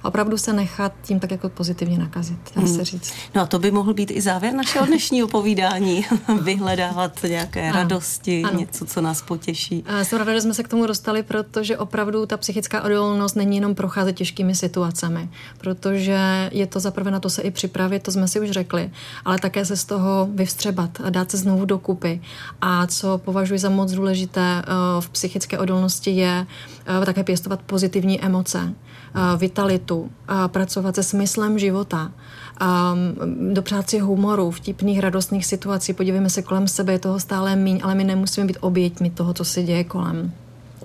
opravdu 0.05 0.39
se 0.39 0.53
nechat 0.53 0.93
tím 1.03 1.21
tak 1.21 1.31
jako 1.31 1.49
pozitivně 1.49 1.99
nakazit, 1.99 2.39
dá 2.57 2.63
hmm. 2.63 2.77
se 2.77 2.85
říct. 2.85 3.13
No 3.35 3.43
a 3.43 3.47
to 3.47 3.59
by 3.59 3.71
mohl 3.71 3.95
být 3.95 4.11
i 4.11 4.21
závěr 4.21 4.55
našeho 4.55 4.87
dnešního 4.87 5.29
povídání. 5.29 6.07
Vyhledávat 6.43 7.23
nějaké 7.23 7.71
ano. 7.71 7.79
radosti, 7.79 8.43
ano. 8.43 8.59
něco, 8.59 8.85
co 8.85 9.01
nás 9.01 9.23
potěší. 9.23 9.85
A 9.87 10.05
jsem 10.05 10.19
ráda, 10.19 10.33
že 10.35 10.41
jsme 10.41 10.55
se 10.55 10.63
k 10.63 10.69
tomu 10.69 10.87
dostali, 10.87 11.23
protože 11.23 11.79
opravdu 11.79 12.27
ta 12.27 12.37
psychická 12.37 12.83
odolnost 12.83 13.35
není 13.35 13.57
jenom 13.57 13.75
procházet 13.75 14.17
těžkými 14.17 14.55
situacemi, 14.55 15.29
protože 15.59 16.49
je 16.53 16.67
to 16.67 16.81
zaprvé 16.81 17.11
na 17.11 17.21
to 17.21 17.31
se 17.31 17.43
i 17.43 17.51
připravit, 17.51 18.03
to 18.03 18.13
jsme 18.13 18.29
si 18.29 18.41
už 18.41 18.51
řekli, 18.51 18.91
ale 19.25 19.39
také 19.39 19.65
se 19.65 19.77
z 19.77 19.85
toho 19.85 20.29
vyvstřebat 20.35 21.01
a 21.05 21.11
dát 21.11 21.31
se 21.31 21.37
znovu 21.37 21.65
dokupy. 21.65 22.21
A 22.61 22.87
co 22.87 23.19
považuji 23.19 23.59
za 23.59 23.69
moc 23.69 23.93
důležité 23.93 24.63
eh, 24.63 24.65
v 25.01 25.09
psychické 25.09 25.59
odolnosti 25.59 26.11
je 26.11 26.47
eh, 27.03 27.07
také 27.07 27.25
pěstovat 27.25 27.61
pozitivní 27.63 28.25
emoce 28.25 28.75
vitalitu, 29.37 30.11
pracovat 30.47 30.95
se 30.95 31.03
smyslem 31.03 31.59
života, 31.59 32.13
dopřát 33.53 33.91
si 33.91 33.99
humoru, 33.99 34.51
vtipných, 34.51 35.01
radostných 35.01 35.47
situací. 35.47 35.93
Podívejme 35.93 36.31
se 36.31 36.43
kolem 36.43 36.69
sebe, 36.69 36.93
je 36.93 36.99
toho 36.99 37.21
stále 37.21 37.57
míň, 37.57 37.81
ale 37.85 37.95
my 37.95 38.05
nemusíme 38.05 38.47
být 38.47 38.59
oběťmi 38.61 39.11
toho, 39.11 39.35
co 39.35 39.45
se 39.45 39.63
děje 39.63 39.85
kolem. 39.85 40.33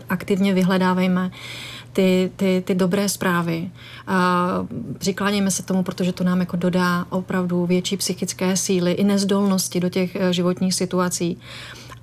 Aktivně 0.10 0.54
vyhledávejme 0.54 1.32
ty, 1.94 2.32
ty, 2.36 2.64
ty 2.66 2.76
dobré 2.76 3.10
zprávy. 3.10 3.72
Přiklánějme 4.98 5.52
se 5.52 5.64
tomu, 5.64 5.84
protože 5.84 6.14
to 6.14 6.24
nám 6.24 6.40
jako 6.40 6.58
dodá 6.58 7.06
opravdu 7.10 7.66
větší 7.66 7.98
psychické 7.98 8.58
síly 8.58 8.92
i 8.92 9.04
nezdolnosti 9.04 9.80
do 9.80 9.90
těch 9.90 10.16
e, 10.16 10.34
životních 10.34 10.74
situací. 10.74 11.38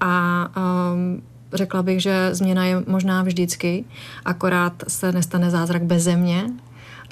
A 0.01 0.49
um, 0.93 1.23
Řekla 1.53 1.83
bych, 1.83 2.03
že 2.03 2.35
změna 2.35 2.65
je 2.65 2.83
možná 2.87 3.23
vždycky, 3.23 3.85
akorát 4.25 4.73
se 4.89 5.13
nestane 5.13 5.51
zázrak 5.51 5.85
bez 5.85 6.03
země, 6.03 6.51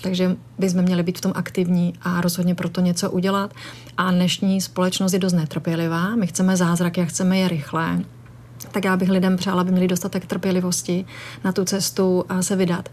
takže 0.02 0.36
bychom 0.58 0.82
měli 0.82 1.02
být 1.02 1.18
v 1.18 1.20
tom 1.20 1.32
aktivní 1.34 1.94
a 2.02 2.20
rozhodně 2.20 2.54
proto 2.54 2.80
něco 2.80 3.10
udělat. 3.10 3.54
A 3.96 4.10
dnešní 4.10 4.60
společnost 4.60 5.12
je 5.12 5.18
dost 5.18 5.32
netrpělivá, 5.32 6.16
my 6.16 6.26
chceme 6.26 6.56
zázraky 6.56 7.00
a 7.00 7.04
chceme 7.04 7.38
je 7.38 7.48
rychle. 7.48 8.00
Tak 8.72 8.84
já 8.84 8.96
bych 8.96 9.10
lidem 9.10 9.36
přála, 9.36 9.60
aby 9.60 9.70
měli 9.70 9.88
dostatek 9.88 10.26
trpělivosti 10.26 11.04
na 11.44 11.52
tu 11.52 11.64
cestu 11.64 12.24
a 12.28 12.42
se 12.42 12.56
vydat 12.56 12.88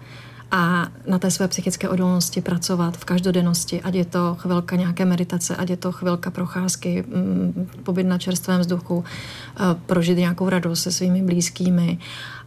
a 0.52 0.88
na 1.08 1.20
té 1.20 1.32
své 1.32 1.48
psychické 1.48 1.90
odolnosti 1.90 2.42
pracovat 2.42 2.98
v 2.98 3.06
každodennosti, 3.06 3.82
ať 3.82 3.96
je 3.96 4.06
to 4.06 4.36
chvilka 4.40 4.76
nějaké 4.76 5.06
meditace, 5.06 5.56
ať 5.56 5.70
je 5.70 5.78
to 5.78 5.92
chvilka 5.92 6.32
procházky, 6.32 7.04
mm, 7.08 7.70
pobyt 7.84 8.04
na 8.04 8.18
čerstvém 8.18 8.60
vzduchu, 8.60 9.04
eh, 9.04 9.64
prožít 9.86 10.18
nějakou 10.18 10.50
radost 10.50 10.82
se 10.82 10.92
svými 10.92 11.22
blízkými 11.22 11.98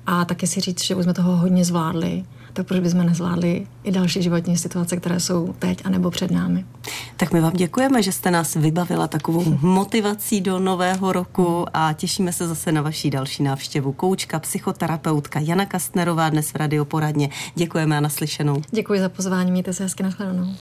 a 0.06 0.24
taky 0.24 0.46
si 0.46 0.60
říct, 0.60 0.84
že 0.84 0.94
už 0.94 1.04
jsme 1.04 1.14
toho 1.14 1.36
hodně 1.36 1.64
zvládli 1.64 2.24
tak 2.54 2.66
proč 2.66 2.80
bychom 2.80 3.06
nezvládli 3.06 3.66
i 3.82 3.92
další 3.92 4.22
životní 4.22 4.56
situace, 4.56 4.96
které 4.96 5.20
jsou 5.20 5.54
teď 5.58 5.78
a 5.84 5.88
nebo 5.88 6.10
před 6.10 6.30
námi. 6.30 6.64
Tak 7.16 7.32
my 7.32 7.40
vám 7.40 7.52
děkujeme, 7.52 8.02
že 8.02 8.12
jste 8.12 8.30
nás 8.30 8.54
vybavila 8.54 9.08
takovou 9.08 9.58
motivací 9.60 10.40
do 10.40 10.58
nového 10.58 11.12
roku 11.12 11.66
a 11.74 11.92
těšíme 11.92 12.32
se 12.32 12.48
zase 12.48 12.72
na 12.72 12.82
vaší 12.82 13.10
další 13.10 13.42
návštěvu. 13.42 13.92
Koučka, 13.92 14.38
psychoterapeutka 14.38 15.40
Jana 15.40 15.66
Kastnerová 15.66 16.30
dnes 16.30 16.50
v 16.50 16.56
radioporadně. 16.56 17.28
Děkujeme 17.54 17.96
a 17.96 18.00
naslyšenou. 18.00 18.62
Děkuji 18.70 19.00
za 19.00 19.08
pozvání, 19.08 19.50
mějte 19.50 19.72
se 19.72 19.82
hezky 19.82 20.02
nashledanou. 20.02 20.46